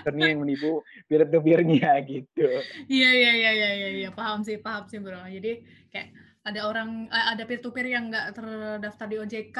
[0.00, 2.48] usernya yang menipu peer-to-peer-nya gitu.
[2.90, 5.24] Iya, iya, iya, iya, iya, ya, paham sih, paham sih bro.
[5.24, 6.12] Jadi kayak
[6.44, 9.58] ada orang, eh, ada peer-to-peer yang nggak terdaftar di OJK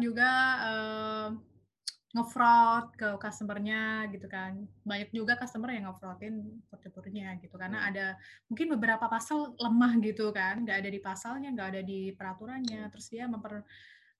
[0.00, 0.30] juga,
[0.64, 1.28] uh,
[2.14, 4.54] ngefraud ke customer-nya gitu kan.
[4.86, 7.88] Banyak juga customer yang ngefraudin portfolio gitu karena hmm.
[7.90, 8.06] ada
[8.46, 13.10] mungkin beberapa pasal lemah gitu kan, nggak ada di pasalnya, nggak ada di peraturannya, terus
[13.10, 13.66] dia memper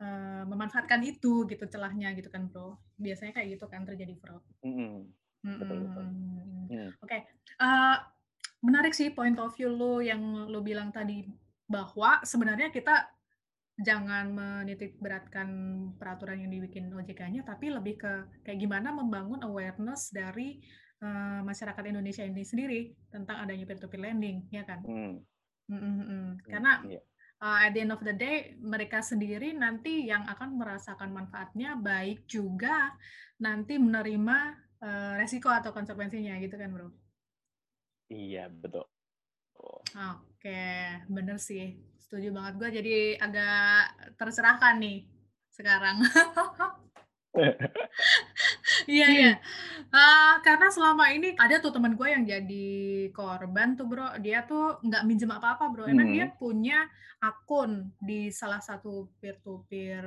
[0.03, 2.83] uh, memanfaatkan itu gitu celahnya gitu kan, Bro.
[2.99, 4.43] Biasanya kayak gitu kan terjadi fraud.
[4.67, 4.95] Mm -hmm.
[5.63, 6.05] Betul, betul.
[6.05, 6.91] Mm.
[6.99, 7.21] Oke, okay.
[7.63, 8.03] uh,
[8.65, 11.23] menarik sih point of view lo yang lo bilang tadi
[11.71, 13.07] bahwa sebenarnya kita
[13.75, 15.49] jangan menitik beratkan
[15.99, 18.13] peraturan yang dibikin OJK-nya, tapi lebih ke
[18.47, 20.63] kayak gimana membangun awareness dari
[21.03, 24.79] uh, masyarakat Indonesia ini sendiri tentang adanya peer-to-peer lending, ya kan?
[24.87, 25.19] Hmm.
[25.65, 26.25] Mm -hmm.
[26.45, 26.73] Karena
[27.43, 32.31] uh, at the end of the day mereka sendiri nanti yang akan merasakan manfaatnya, baik
[32.31, 32.95] juga
[33.43, 34.39] nanti menerima
[34.87, 36.95] uh, resiko atau konsekuensinya, gitu kan, bro?
[38.13, 38.87] Iya betul.
[39.95, 40.65] Oke,
[41.09, 43.81] bener sih setuju banget gue jadi agak
[44.21, 45.09] tercerahkan nih
[45.51, 46.03] sekarang.
[48.87, 49.33] Iya iya.
[49.91, 52.71] Uh, karena selama ini ada tuh teman gue yang jadi
[53.11, 56.39] korban tuh bro, dia tuh nggak minjem apa-apa bro, emang dia Hmm.
[56.39, 56.87] punya
[57.19, 60.07] akun di salah satu peer to peer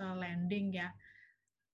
[0.00, 0.88] uh, lending ya,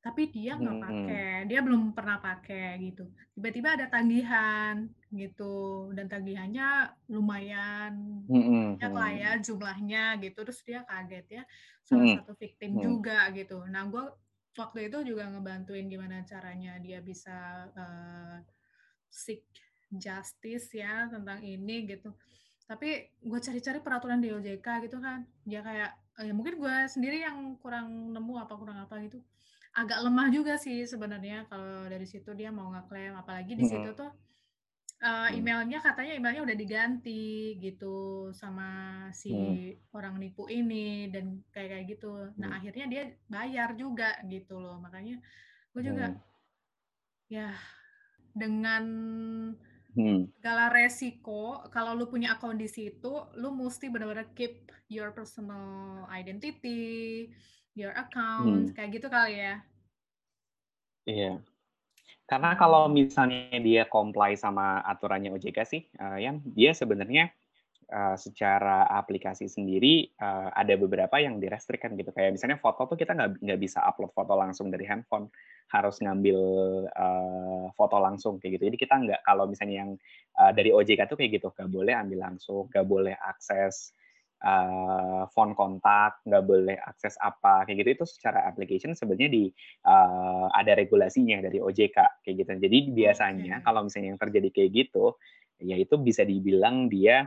[0.03, 0.83] tapi dia nggak Mhm.
[0.83, 3.07] pakai, dia belum pernah pakai gitu.
[3.39, 10.86] Tiba-tiba ada tagihan gitu, dan tagihannya lumayan Mhm banyak lah ya jumlahnya gitu, terus dia
[10.86, 11.42] kaget ya,
[11.82, 13.66] salah satu victim juga gitu.
[13.66, 14.06] Nah gue
[14.54, 18.38] waktu itu juga ngebantuin gimana caranya dia bisa uh,
[19.11, 19.42] seek
[19.90, 22.14] justice ya tentang ini gitu.
[22.70, 25.90] Tapi gue cari-cari peraturan di OJK gitu kan, ya kayak
[26.22, 29.18] ya mungkin gue sendiri yang kurang nemu apa kurang apa gitu.
[29.74, 33.98] Agak lemah juga sih sebenarnya kalau dari situ dia mau ngeklaim, apalagi di situ Mhm.
[33.98, 34.11] tuh
[35.03, 38.68] uh, emailnya katanya emailnya udah diganti gitu sama
[39.14, 39.30] si
[39.94, 42.12] orang nipu ini dan kayak kayak gitu.
[42.40, 42.59] Nah Mhm.
[42.59, 45.20] akhirnya dia bayar juga gitu loh, makanya
[45.74, 46.20] gue juga Mhm.
[47.28, 47.53] ya
[48.32, 48.84] dengan
[49.96, 50.30] Hmm.
[50.38, 57.28] segala resiko kalau lu punya akun di situ, lu mesti benar-benar keep your personal identity,
[57.74, 58.74] your account, Hmm.
[58.74, 59.62] kayak gitu kali ya?
[61.07, 61.42] Iya.
[62.29, 67.33] Karena kalau misalnya dia comply sama aturannya OJK sih, eee, Yan, dia sebenarnya,
[67.89, 72.99] eee, secara aplikasi sendiri, eee, ada beberapa yang di-restrict kan gitu, kayak misalnya foto tuh
[73.01, 75.33] kita nggak nggak bisa upload foto langsung dari handphone,
[75.72, 76.41] harus ngambil,
[76.93, 78.64] eee, foto langsung kayak gitu.
[78.72, 79.91] Jadi kita nggak kalau misalnya yang,
[80.39, 83.97] eee, dari OJK tuh kayak gitu, nggak boleh ambil langsung, nggak boleh akses,
[84.43, 87.91] eee, phone kontak, nggak boleh akses apa, kayak gitu.
[88.03, 89.45] Itu secara application sebenarnya di
[89.86, 92.51] eee, ada regulasinya dari OJK, kayak gitu.
[92.59, 95.14] Jadi biasanya kalau misalnya yang terjadi kayak gitu,
[95.62, 97.26] ya itu bisa dibilang dia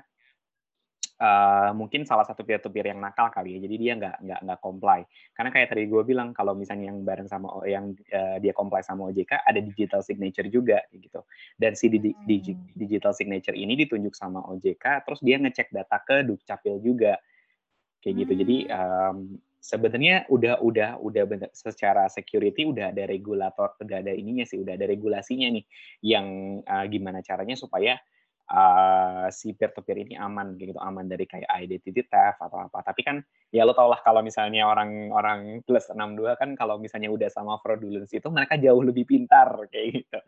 [1.21, 4.39] eee, mungkin salah satu peer to peer yang nakal kali ya, jadi dia nggak nggak
[4.49, 5.01] nggak comply.
[5.37, 9.05] Karena kayak tadi gue bilang, kalau misalnya yang bareng sama yang, eee, dia comply sama
[9.13, 11.21] OJK, ada digital signature juga, kayak gitu.
[11.61, 12.71] Dan si didi digi Mmm.
[12.73, 17.21] digital signature ini ditunjuk sama OJK, terus dia ngecek data ke Dukcapil juga,
[18.01, 18.33] kayak gitu.
[18.45, 19.17] Jadi, mmm,
[19.61, 24.73] sebenarnya udah udah udah bener secara security udah ada regulator udah ada ininya sih, udah
[24.77, 25.65] ada regulasinya nih,
[26.05, 26.27] yang,
[26.65, 27.97] eee, gimana caranya supaya,
[28.51, 32.83] eee, si peer to peer ini aman, gitu, aman dari kayak identity theft atau apa.
[32.83, 33.17] Tapi kan,
[33.55, 38.59] ya lu tahulah kalau misalnya orang-orang +62 kan kalau misalnya udah sama fraudulence itu mereka
[38.59, 40.19] jauh lebih pintar, kayak gitu.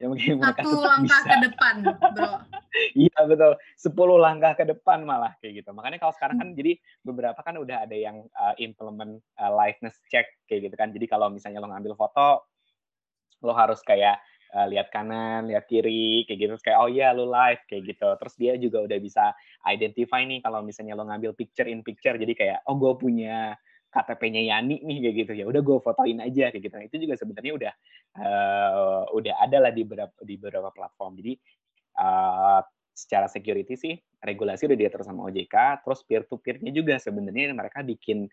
[0.00, 1.42] Ya mungkin Satu langkah ke bisa.
[1.44, 1.76] depan,
[2.08, 2.32] Bro.
[2.96, 5.70] Iya betul, 10 langkah ke depan malah, kayak gitu.
[5.76, 6.56] Makanya kalau sekarang kan Mmm.
[6.56, 10.88] jadi beberapa kan udah ada yang, eee, implement, eee, liveness check, kayak gitu kan.
[10.94, 12.48] Jadi kalau misalnya lo ngambil foto,
[13.44, 14.20] lo harus kayak,
[14.54, 18.08] eee, lihat kanan, lihat kiri, kayak gitu, terus kayak, "Oh iya lu live," kayak gitu.
[18.20, 19.24] Terus dia juga udah bisa
[19.68, 23.56] identify nih kalau misalnya lo ngambil picture in picture, jadi kayak, "Oh gue punya
[23.92, 26.74] KTP-nya Yani nih," kayak gitu, ya udah gue fotoin aja, kayak gitu.
[26.80, 27.72] Nah itu juga sebenarnya udah,
[28.20, 31.16] eee, udah ada lah di berap di beberapa platform.
[31.20, 31.32] Jadi,
[32.00, 32.60] eee,
[32.96, 37.80] secara security sih regulasi udah diatur sama OJK, terus peer to peer-nya juga sebenarnya mereka
[37.84, 38.28] bikin,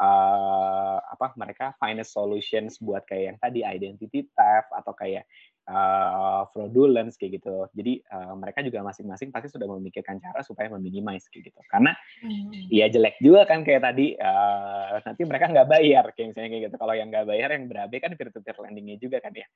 [0.00, 5.24] eee, apa, mereka a solutions buat kayak yang tadi, identity theft atau kayak,
[5.68, 7.66] eee, fraudulence, kayak gitu.
[7.76, 11.60] Jadi, eee, mereka juga masing-masing pasti sudah memikirkan cara supaya me-minimize, kayak gitu.
[11.70, 12.72] Karena, Mhm.
[12.72, 16.76] ya jelek juga kan kayak tadi, eee, nanti mereka nggak bayar, kayak misalnya kayak gitu.
[16.80, 19.46] Kalau yang nggak bayar, yang berabe kan peer to peer lending-nya juga kan ya,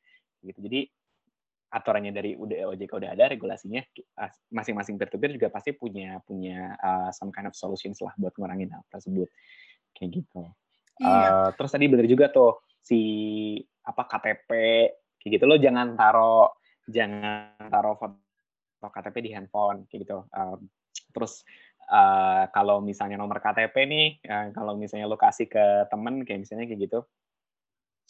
[0.47, 0.61] gitu.
[0.65, 0.81] Jadi,
[1.75, 3.83] aturannya dari udah OJK udah ada, regulasinya
[4.55, 8.35] masing-masing peer to peer juga pasti punya punya, eee, some kind of solutions lah buat
[8.39, 9.29] ngurangin hal tersebut,
[9.97, 10.45] kayak gitu.
[11.01, 11.53] Iya.
[11.61, 13.01] Terus tadi bener juga tuh, si
[13.85, 14.51] apa, KTP,
[15.27, 16.55] kayak gitu, lo jangan taruh
[16.87, 18.23] jangan taruh foto
[18.87, 20.19] KTP di handphone, kayak gitu.
[20.31, 20.63] Mmm,
[21.11, 21.43] terus,
[21.91, 26.71] eee, kalau misalnya nomor KTP nih, eee, kalau misalnya lo kasih ke temen, kayak misalnya
[26.71, 27.01] kayak gitu,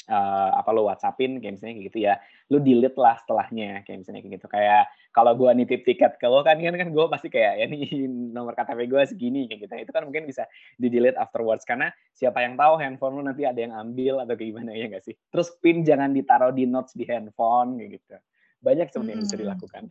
[0.08, 2.14] eee, apa, lo WhatsApp-in kayak misalnya kayak gitu ya,
[2.50, 4.46] lo delete lah setelahnya, kayak misalnya kayak gitu.
[4.50, 4.82] Kayak
[5.14, 7.82] kalau gue nitip tiket ke lo kan kan kan gue pasti kayak, "Ya nih
[8.36, 9.74] nomor KTP gue segini," kayak gitu.
[9.88, 10.46] Itu kan mungkin bisa
[10.78, 14.70] di-delete afterwards, karena siapa yang tahu handphone lo nanti ada yang ambil atau kayak gimana,
[14.80, 15.14] ya nggak sih?
[15.32, 18.14] Terus PIN jangan ditaruh di notes di handphone, kayak gitu.
[18.62, 19.40] Banyak sebenarnya yang bisa Mhm.
[19.40, 19.84] dilakukan.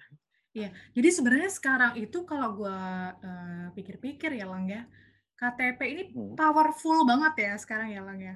[0.55, 2.79] Iya, jadi sebenarnya sekarang itu kalau gua,
[3.23, 4.87] eee, pikir-pikir ya, Lang, ya,
[5.39, 6.39] KTP ini Mhm.
[6.39, 8.35] powerful banget ya sekarang ya, Lang, ya?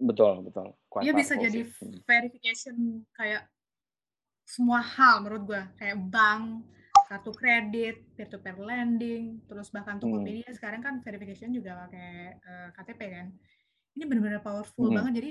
[0.00, 2.02] Betul betul, quite Dia bisa jadi sih, mhm.
[2.06, 2.76] verification
[3.14, 3.46] kayak
[4.44, 6.66] semua hal menurut gua, kayak bank,
[7.08, 10.02] kartu kredit, peer to peer lending, terus bahkan Mhm.
[10.02, 13.26] Tokopedia sekarang kan verification juga pakai, eee, KTP kan.
[13.94, 14.96] Ini bener-bener powerful Mhm.
[14.98, 15.30] banget, jadi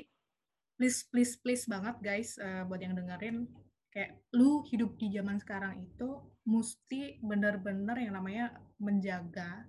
[0.80, 3.46] please please please banget guys, eee, buat yang dengerin,
[3.94, 6.10] kayak lu hidup di zaman sekarang itu
[6.50, 9.68] musti bener-bener yang namanya menjaga,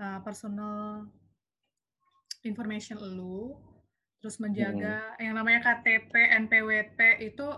[0.00, 1.04] eee, personal
[2.42, 3.52] information elu,
[4.20, 5.20] terus menjaga hmm.
[5.24, 6.12] yang namanya KTP,
[6.46, 7.48] NPWP itu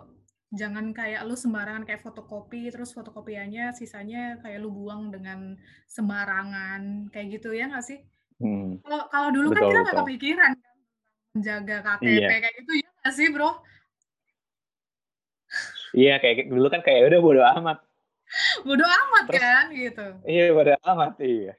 [0.55, 5.59] jangan kayak lu sembarangan kayak fotokopi terus fotokopiannya sisanya kayak lu buang dengan
[5.91, 7.99] sembarangan kayak gitu ya nggak sih?
[8.39, 8.79] Hmm.
[8.87, 10.73] Kalau kalau dulu kan betul, kan kita nggak kepikiran kan
[11.33, 12.39] menjaga KTP iya.
[12.39, 13.51] kayak gitu ya nggak sih bro?
[15.93, 17.79] Iya kayak dulu kan kayak udah bodo amat.
[18.67, 20.07] bodo amat terus, kan gitu.
[20.25, 21.53] Iya bodo amat iya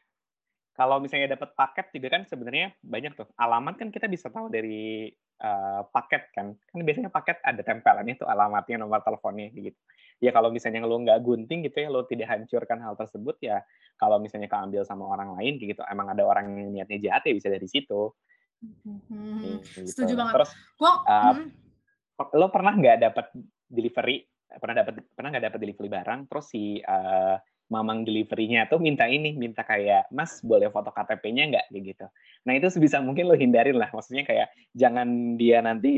[0.74, 3.30] kalau misalnya dapat paket juga kan sebenarnya banyak tuh.
[3.38, 5.06] Alamat kan kita bisa tahu dari
[5.46, 6.58] uh, paket kan.
[6.58, 9.78] Kan biasanya paket ada tempelannya tuh alamatnya, nomor teleponnya gitu.
[10.18, 13.62] Ya kalau misalnya lo nggak gunting gitu ya, lo tidak hancurkan hal tersebut ya.
[14.02, 17.54] Kalau misalnya keambil sama orang lain gitu, emang ada orang yang niatnya jahat ya bisa
[17.54, 18.10] dari situ.
[18.66, 19.86] Hmm, gitu.
[19.86, 20.34] Setuju banget.
[20.42, 20.52] Terus,
[20.82, 21.48] gua, uh, hmm.
[22.34, 23.26] lo pernah nggak dapat
[23.70, 24.26] delivery?
[24.58, 26.20] Pernah dapat pernah nggak dapat delivery barang?
[26.34, 27.38] Terus si uh,
[27.74, 31.66] mamang deliverynya tuh minta ini, minta kayak, Mas boleh foto KTP-nya nggak?
[31.74, 32.06] Kayak gitu.
[32.46, 33.90] Nah itu sebisa mungkin lo hindarin lah.
[33.90, 35.94] Maksudnya kayak jangan dia nanti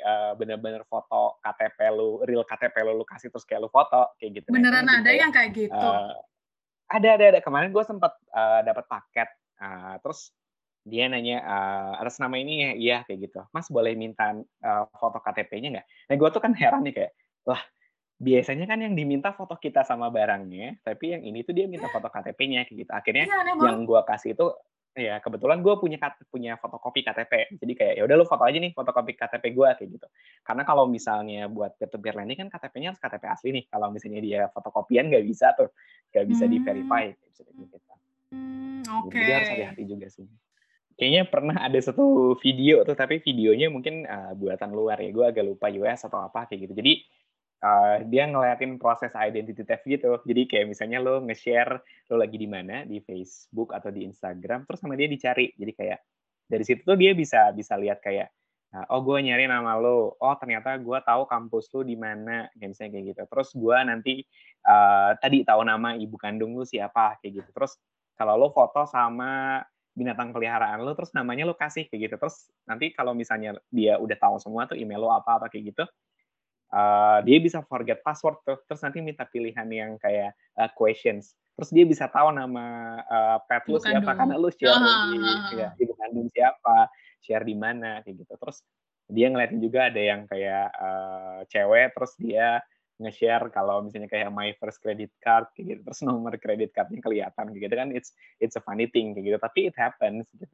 [0.00, 4.40] uh, bener-bener foto KTP lo, real KTP lo, lo kasih terus kayak lo foto kayak
[4.40, 4.48] gitu.
[4.48, 5.76] Nah, Beneran nah, ada kayak, yang kayak gitu?
[5.76, 6.16] Uh,
[6.88, 7.40] ada, ada, ada.
[7.44, 9.28] Kemarin gue sempat uh, dapat paket,
[9.60, 10.32] uh, terus
[10.88, 13.44] dia nanya uh, atas nama ini ya, iya kayak gitu.
[13.52, 14.32] Mas boleh minta
[14.64, 15.86] uh, foto KTP-nya nggak?
[16.08, 17.12] Nah gue tuh kan heran nih kayak,
[17.44, 17.60] lah
[18.18, 22.10] biasanya kan yang diminta foto kita sama barangnya, tapi yang ini tuh dia minta foto
[22.10, 22.90] KTP-nya gitu.
[22.90, 24.46] Akhirnya ya, yang gue kasih itu
[24.98, 27.54] ya kebetulan gue punya punya fotokopi KTP.
[27.62, 30.06] Jadi kayak ya udah lu foto aja nih fotokopi KTP gue kayak gitu.
[30.42, 33.64] Karena kalau misalnya buat peer-to-peer lending kan KTP-nya harus KTP asli nih.
[33.70, 35.70] Kalau misalnya dia fotokopian nggak bisa tuh,
[36.10, 36.52] nggak bisa hmm.
[36.58, 37.40] di-verify gitu.
[38.34, 39.14] Hmm, Oke.
[39.14, 39.22] Okay.
[39.22, 40.26] Jadi harus hati-hati juga sih.
[40.98, 45.14] Kayaknya pernah ada satu video tuh, tapi videonya mungkin uh, buatan luar ya.
[45.14, 46.74] Gue agak lupa US atau apa kayak gitu.
[46.74, 46.92] Jadi
[47.62, 50.18] uh, dia ngeliatin proses identity theft gitu.
[50.24, 51.80] Jadi kayak misalnya lo nge-share
[52.10, 55.52] lo lagi di mana di Facebook atau di Instagram, terus sama dia dicari.
[55.54, 55.98] Jadi kayak
[56.48, 58.32] dari situ tuh dia bisa bisa lihat kayak
[58.68, 62.68] Nah, oh gue nyari nama lo, oh ternyata gue tahu kampus lo di mana, kayak
[62.68, 63.22] misalnya kayak gitu.
[63.32, 64.14] Terus gue nanti
[64.68, 67.50] uh, tadi tahu nama ibu kandung lo siapa, kayak gitu.
[67.56, 67.80] Terus
[68.12, 69.64] kalau lo foto sama
[69.96, 72.14] binatang peliharaan lo, terus namanya lo kasih kayak gitu.
[72.20, 75.88] Terus nanti kalau misalnya dia udah tahu semua tuh email lo apa apa kayak gitu,
[76.72, 81.36] uh, dia bisa forget password tuh terus nanti minta pilihan yang kayak uh, questions.
[81.58, 84.14] Terus dia bisa tahu nama uh, pet lu siapa.
[84.14, 84.78] karena lu share
[85.10, 85.18] di
[85.58, 86.86] ya, ibu kandung siapa
[87.18, 88.34] share di mana kayak gitu.
[88.38, 88.62] Terus
[89.08, 92.62] dia ngeliatin juga ada yang kayak uh, cewek terus dia
[92.98, 95.80] nge-share kalau misalnya kayak my first credit card kayak gitu.
[95.90, 97.88] Terus nomor credit cardnya kelihatan kayak gitu kan.
[97.90, 99.38] It's it's a funny thing kayak gitu.
[99.42, 100.46] Tapi it happens gitu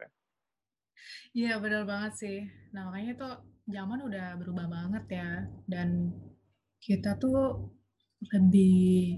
[1.34, 2.38] Iya benar banget sih.
[2.74, 3.34] Nah makanya tuh
[3.64, 5.30] zaman udah berubah banget ya
[5.64, 6.12] dan
[6.84, 7.72] kita tuh
[8.32, 9.16] lebih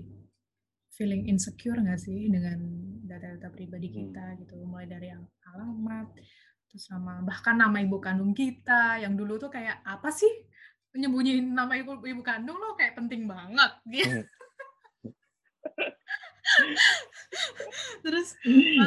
[0.95, 2.57] feeling insecure nggak sih dengan
[3.05, 3.97] data-data pribadi hmm.
[3.99, 6.09] kita gitu mulai dari yang alamat
[6.71, 10.31] terus nama bahkan nama ibu kandung kita yang dulu tuh kayak apa sih
[10.97, 14.25] nyembunyiin nama ibu ibu kandung lo kayak penting banget gitu.
[18.07, 18.39] terus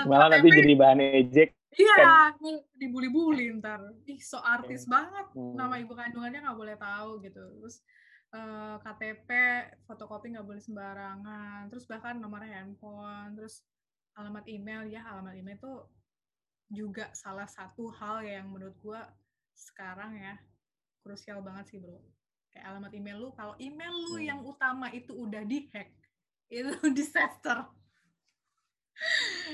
[0.09, 2.33] malah nanti jadi bahan ejek Iya, kan.
[2.73, 3.81] dibully-bully ntar.
[4.09, 4.91] Ih, so artis hmm.
[4.91, 5.27] banget.
[5.37, 7.43] Nama ibu kandungannya nggak boleh tahu gitu.
[7.61, 7.85] Terus
[8.33, 9.29] uh, eh, KTP,
[9.85, 11.69] fotokopi nggak boleh sembarangan.
[11.69, 13.61] Terus bahkan nomor handphone, terus
[14.17, 15.73] alamat email ya, alamat email itu
[16.69, 19.01] juga salah satu hal yang menurut gua
[19.57, 20.37] sekarang ya
[21.05, 22.01] krusial banget sih, Bro.
[22.49, 24.25] Kayak alamat email lu, kalau email lu hmm.
[24.25, 25.93] yang utama itu udah dihack,
[26.49, 27.69] itu disaster.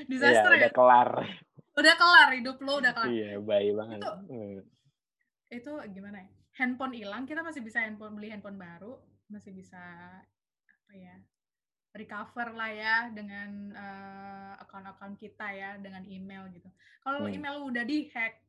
[0.07, 0.61] disaster iya, ya.
[0.65, 1.11] Udah kelar
[1.75, 3.11] udah kelar hidup lo udah kelar.
[3.11, 3.99] Iya baik banget.
[3.99, 4.57] Itu, hmm.
[5.51, 6.29] itu gimana ya?
[6.55, 8.95] Handphone hilang kita masih bisa handphone beli handphone baru
[9.27, 9.81] masih bisa
[10.69, 11.15] apa ya
[11.95, 16.67] recover lah ya dengan uh, account-account kita ya dengan email gitu.
[17.03, 17.35] Kalau hmm.
[17.35, 18.45] email udah dihack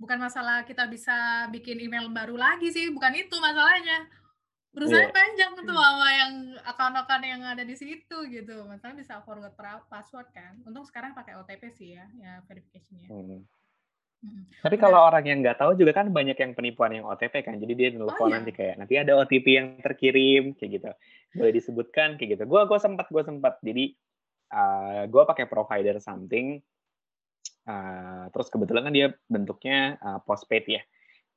[0.00, 4.08] bukan masalah kita bisa bikin email baru lagi sih bukan itu masalahnya
[4.70, 5.14] Perusahaan yeah.
[5.14, 5.74] panjang tuh hmm.
[5.74, 8.62] sama yang akun-akun yang ada di situ gitu.
[8.70, 9.54] Maksudnya bisa forward
[9.90, 10.62] password kan.
[10.62, 13.10] Untung sekarang pakai OTP sih ya, ya verification-nya.
[13.10, 13.42] Hmm.
[14.20, 14.44] Hmm.
[14.60, 17.58] Tapi kalau orang yang nggak tahu juga kan banyak yang penipuan yang OTP kan.
[17.58, 18.36] Jadi dia nelfon oh, iya.
[18.38, 20.90] nanti kayak nanti ada OTP yang terkirim kayak gitu.
[21.34, 22.44] Boleh disebutkan kayak gitu.
[22.46, 23.58] Gua gua sempat gua sempat.
[23.64, 23.96] Jadi
[24.54, 26.62] uh, gua pakai provider something.
[27.64, 30.82] Uh, terus kebetulan kan dia bentuknya uh, postpaid ya.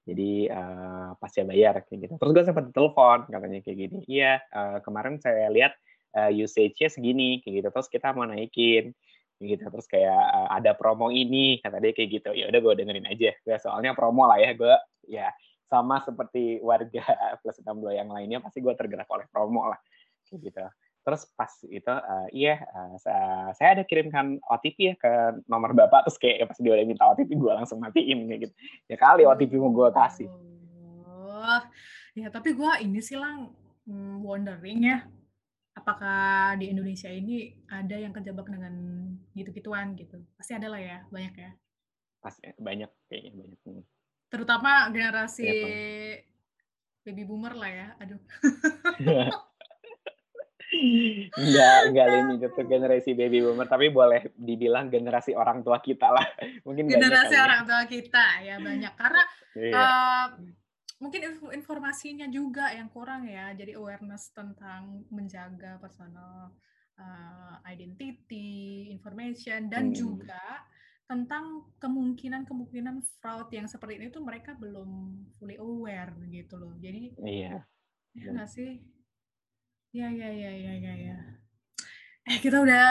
[0.04, 2.14] Jadi uh, pasca bayar kayak gitu.
[2.20, 3.98] Terus gue sempat telepon katanya kayak gini.
[4.04, 5.74] Iya, uh, kemarin saya lihat
[6.20, 7.68] uh, usage-nya segini kayak gitu.
[7.72, 8.92] Terus kita mau naikin
[9.40, 9.64] kayak gitu.
[9.72, 12.30] Terus kayak uh, ada promo ini kata dia kayak gitu.
[12.36, 13.32] Ya udah gue dengerin aja.
[13.48, 14.52] Gue soalnya promo lah ya.
[14.52, 14.76] Gue
[15.08, 15.32] ya
[15.72, 17.04] sama seperti warga
[17.42, 19.80] plus 62 yang lainnya pasti gue tergerak oleh promo lah
[20.28, 20.66] kayak gitu.
[21.04, 25.12] Terus pas itu uh, iya uh, saya ada kirimkan OTP ya ke
[25.52, 28.54] nomor bapak terus kayak pas dia udah minta OTP gue langsung matiin kayak gitu.
[28.88, 30.28] Ya kali OTP mau gue kasih.
[31.08, 31.62] Oh
[32.16, 33.52] ya tapi gue ini sih lang
[33.86, 34.98] hmm, wondering ya
[35.76, 38.74] apakah di Indonesia ini ada yang kejebak dengan
[39.36, 40.24] gitu-gituan gitu?
[40.40, 41.52] Pasti ada lah ya banyak ya.
[42.24, 43.84] Pasti banyak kayaknya banyak hmm.
[44.32, 46.24] terutama generasi ya,
[47.04, 48.20] baby boomer lah ya aduh
[51.38, 56.26] Enggak, enggak limit itu generasi baby boomer, tapi boleh dibilang generasi orang tua kita lah.
[56.66, 57.44] Mungkin generasi ya.
[57.46, 59.76] orang tua kita ya banyak karena iya.
[59.78, 60.26] uh,
[60.98, 61.22] mungkin
[61.54, 63.54] informasinya juga yang kurang ya.
[63.54, 66.54] Jadi awareness tentang menjaga personal
[66.98, 69.96] uh, identity, information dan hmm.
[69.98, 70.66] juga
[71.04, 76.74] tentang kemungkinan-kemungkinan fraud yang seperti ini tuh mereka belum fully aware gitu loh.
[76.80, 77.62] Jadi iya.
[78.14, 78.93] Ya nggak sih?
[79.94, 81.18] Ya, ya, ya, ya, ya, ya.
[82.26, 82.86] Eh, kita udah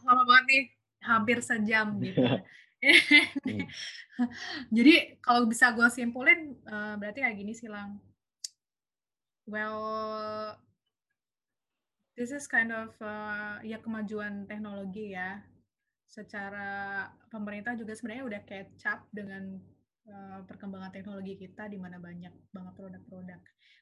[0.00, 0.64] lama banget nih,
[1.04, 2.24] hampir sejam gitu.
[2.24, 3.68] Hmm.
[4.76, 8.00] Jadi kalau bisa gue simpulin, uh, berarti kayak gini sih, Lang.
[9.44, 10.56] Well,
[12.16, 15.44] this is kind of uh, ya kemajuan teknologi ya.
[16.08, 19.60] Secara pemerintah juga sebenarnya udah catch up dengan
[20.10, 23.40] uh, perkembangan teknologi kita di mana banyak banget produk-produk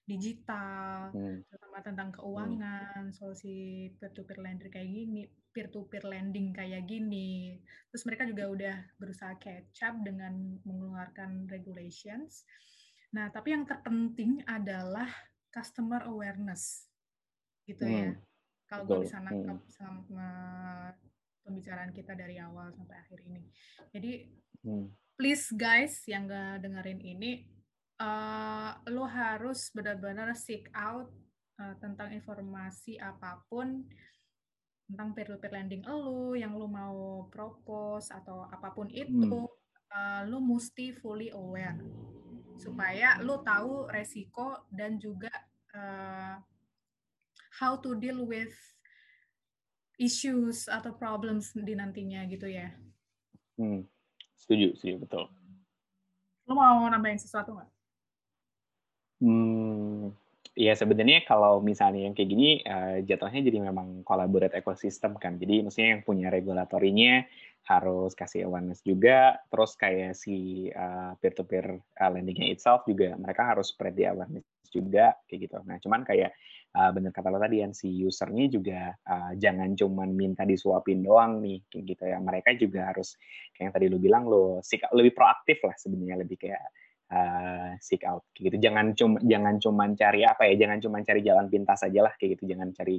[0.08, 1.44] digital, hmm.
[1.44, 2.16] terutama tentang hmm.
[2.16, 3.14] keuangan, hmm.
[3.14, 3.56] solusi
[4.00, 5.22] peer-to-peer lending kayak gini,
[5.52, 7.60] peer-to-peer lending kayak gini.
[7.92, 12.48] Terus mereka juga udah berusaha catch up dengan mengeluarkan regulations.
[13.12, 15.12] Nah, tapi yang terpenting adalah
[15.52, 16.88] customer awareness,
[17.68, 17.92] gitu ya.
[17.92, 18.04] hmm.
[18.08, 18.12] ya.
[18.68, 19.72] Kalau gue bisa nangkap hmm.
[19.72, 20.30] sama
[21.44, 23.44] pembicaraan kita dari awal sampai akhir ini.
[23.92, 24.12] Jadi,
[24.64, 25.07] hmm.
[25.18, 27.42] Please guys yang gak dengerin ini,
[27.98, 31.10] uh, lo harus benar-benar seek out
[31.58, 33.82] uh, tentang informasi apa pun
[34.88, 39.92] tentang peer-to-peer lending lo yang lo mau propose atau apa pun itu hmm.
[39.92, 41.76] uh, lo mesti fully aware
[42.56, 45.28] supaya lo tahu resiko dan juga
[45.76, 46.40] uh,
[47.58, 48.54] how to deal with
[49.98, 52.70] issues atau problems di nantinya gitu ya.
[53.58, 53.82] Hmm,
[54.38, 55.26] setuju sih betul.
[56.48, 57.70] Lo mau nambahin sesuatu nggak?
[59.18, 60.14] Hmm,
[60.54, 65.36] ya sebenarnya kalau misalnya yang kayak gini, uh, jatuhnya jadi memang collaborate ekosistem kan.
[65.36, 67.26] Jadi maksudnya yang punya regulatorinya
[67.68, 73.74] harus kasih awareness juga, terus kayak si uh, peer-to-peer uh, lending itself juga mereka harus
[73.74, 75.58] spread the awareness juga kayak gitu.
[75.66, 76.32] Nah, cuman kayak
[76.76, 81.40] uh, bener kata lo tadi yang si usernya juga uh, jangan cuman minta disuapin doang
[81.40, 82.18] nih kayak gitu ya.
[82.20, 83.16] Mereka juga harus
[83.54, 84.60] kayak yang tadi lo bilang lo
[84.92, 86.64] lebih proaktif lah sebenarnya lebih kayak
[87.12, 88.56] uh, seek out kayak gitu.
[88.68, 92.38] Jangan cuma jangan cuman cari apa ya jangan cuma cari jalan pintas saja lah kayak
[92.38, 92.44] gitu.
[92.52, 92.98] Jangan cari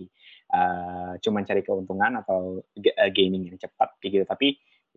[0.53, 4.25] uh, cuman cari keuntungan atau uh, gaining yang cepat kayak gitu.
[4.25, 4.47] Tapi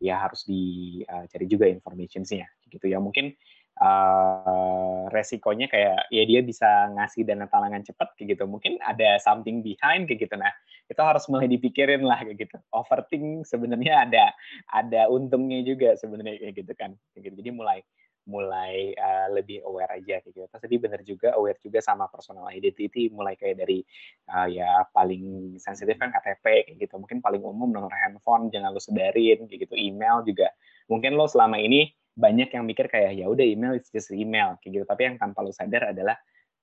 [0.03, 2.99] ya harus dicari uh, juga informationsnya gitu ya.
[2.99, 3.37] Mungkin
[3.83, 9.61] uh, resikonya kayak ya dia bisa ngasih dana talangan cepat kayak gitu mungkin ada something
[9.61, 10.55] behind kayak gitu nah
[10.87, 14.25] itu harus mulai dipikirin lah kayak gitu overthink sebenarnya ada
[14.71, 17.83] ada untungnya juga sebenarnya kayak gitu kan kayak gitu jadi mulai
[18.23, 20.47] mulai uh, lebih aware aja gitu.
[20.47, 23.83] Terus tadi benar juga aware juga sama personal identity mulai kayak dari
[24.31, 26.95] uh, ya paling sensitif kan KTP kayak gitu.
[27.03, 29.75] Mungkin paling umum nomor handphone jangan lo sedarin kayak gitu.
[29.75, 30.55] Email juga
[30.87, 34.83] mungkin lo selama ini banyak yang mikir kayak ya udah email it's just email kayak
[34.83, 34.85] gitu.
[34.89, 36.17] Tapi yang tanpa lo sadar adalah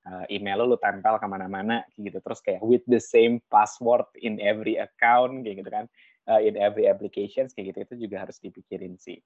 [0.06, 2.18] uh, email lo lo tempel ke mana-mana kayak gitu.
[2.22, 5.86] Terus kayak with the same password in every account kayak gitu kan.
[6.30, 9.18] Uh, in every applications kayak gitu itu juga harus dipikirin sih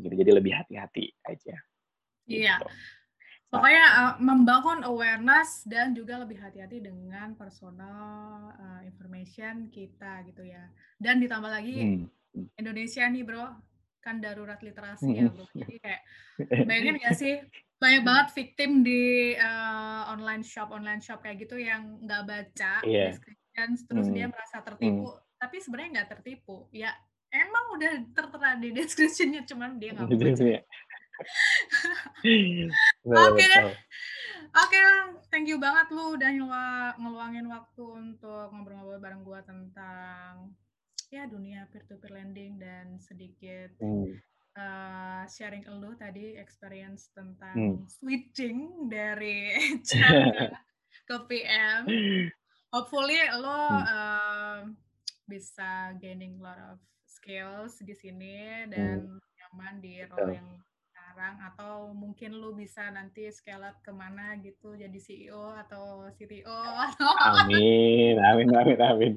[0.00, 1.56] gitu jadi lebih hati-hati aja
[2.24, 2.66] iya gitu.
[3.52, 10.64] pokoknya uh, membangun awareness dan juga lebih hati-hati dengan personal uh, information kita gitu ya
[10.96, 12.08] dan ditambah lagi hmm.
[12.08, 12.46] hmm.
[12.56, 13.46] Indonesia nih bro
[14.00, 16.02] kan darurat literasi ya bro jadi kayak
[16.68, 17.34] bayangin gak sih
[17.80, 23.12] banyak banget victim di uh, online shop online shop kayak gitu yang nggak baca yeah.
[23.12, 24.16] description terus hmm.
[24.16, 25.20] dia merasa tertipu hmm.
[25.40, 26.92] tapi sebenarnya nggak tertipu ya
[27.32, 30.12] emang udah tertera di description-nya cuman dia nggak mau
[33.28, 33.64] Oke deh.
[34.50, 34.78] Oke,
[35.28, 36.30] thank you banget lu udah
[36.96, 40.56] ngeluangin waktu untuk ngobrol-ngobrol bareng gua tentang
[41.10, 44.14] ya dunia peer-to-peer lending dan sedikit hmm.
[44.54, 47.76] uh, sharing lu tadi experience tentang hmm.
[47.90, 49.50] switching dari
[49.82, 50.54] HR
[51.10, 51.82] ke PM.
[52.70, 53.82] Hopefully lo hmm.
[53.82, 54.60] uh,
[55.26, 59.18] bisa gaining lot of skills di sini dan hmm.
[59.18, 60.50] nyaman di role yang
[60.86, 66.58] sekarang atau mungkin lu bisa nanti scale up ke mana gitu jadi CEO atau CTO
[66.94, 67.10] atau
[67.42, 69.14] amin amin amin amin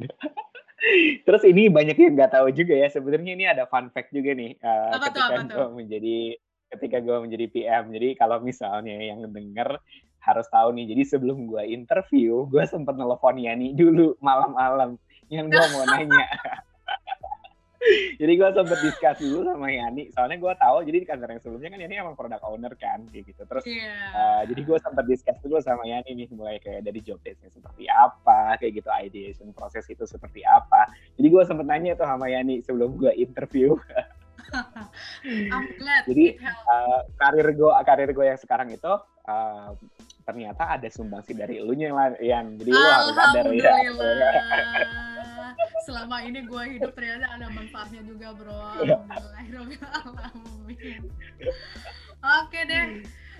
[1.24, 4.60] terus ini banyak yang nggak tahu juga ya sebenarnya ini ada fun fact juga nih
[4.60, 6.18] uh, apa ketika gue menjadi
[6.74, 9.80] ketika gue menjadi PM jadi kalau misalnya yang denger
[10.24, 14.96] harus tahu nih jadi sebelum gue interview gue sempat nelfon Yani dulu malam-malam.
[15.28, 16.28] Yang gue mau nanya
[18.22, 21.70] jadi gue sempet discuss dulu sama Yani soalnya gue tahu jadi di kantor yang sebelumnya
[21.74, 23.82] kan Yani emang product owner kan kayak gitu terus yeah.
[23.84, 23.96] Iya.
[24.16, 27.84] uh, jadi gue sempet discuss dulu sama Yani nih mulai kayak dari job desknya seperti
[27.90, 32.64] apa kayak gitu ideation proses itu seperti apa jadi gue sempet nanya tuh sama Yani
[32.64, 33.76] sebelum gue interview
[35.54, 36.38] I'm glad jadi
[36.70, 38.94] uh, karir gue karir gue yang sekarang itu
[39.28, 39.74] uh,
[40.24, 41.92] ternyata ada sumbangsi dari elunya
[42.24, 43.74] yang jadi lu harus sadar ya
[45.84, 48.64] selama ini gue hidup ternyata ada manfaatnya juga bro.
[48.84, 48.98] Iya.
[52.24, 52.88] oke deh.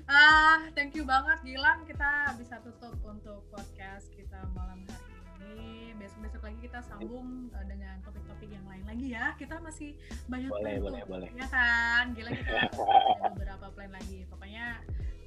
[0.04, 1.88] Uh, thank you banget Gilang.
[1.88, 5.96] Kita bisa tutup untuk podcast kita malam hari ini.
[5.96, 9.32] Besok-besok lagi kita sambung uh, dengan topik-topik yang lain lagi ya.
[9.40, 9.96] Kita masih
[10.28, 11.30] banyak boleh boleh boleh.
[11.32, 12.12] Ya kan?
[12.12, 14.28] Gila kita ada beberapa plan lagi.
[14.28, 14.84] Pokoknya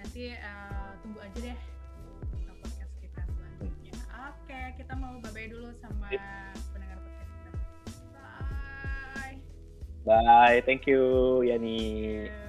[0.06, 1.58] nanti uh, tunggu aja deh
[2.62, 3.94] podcast kita selanjutnya
[4.30, 6.06] oke kita mau bye bye dulu sama
[10.06, 10.62] Bye.
[10.62, 12.45] Thank you, Yani.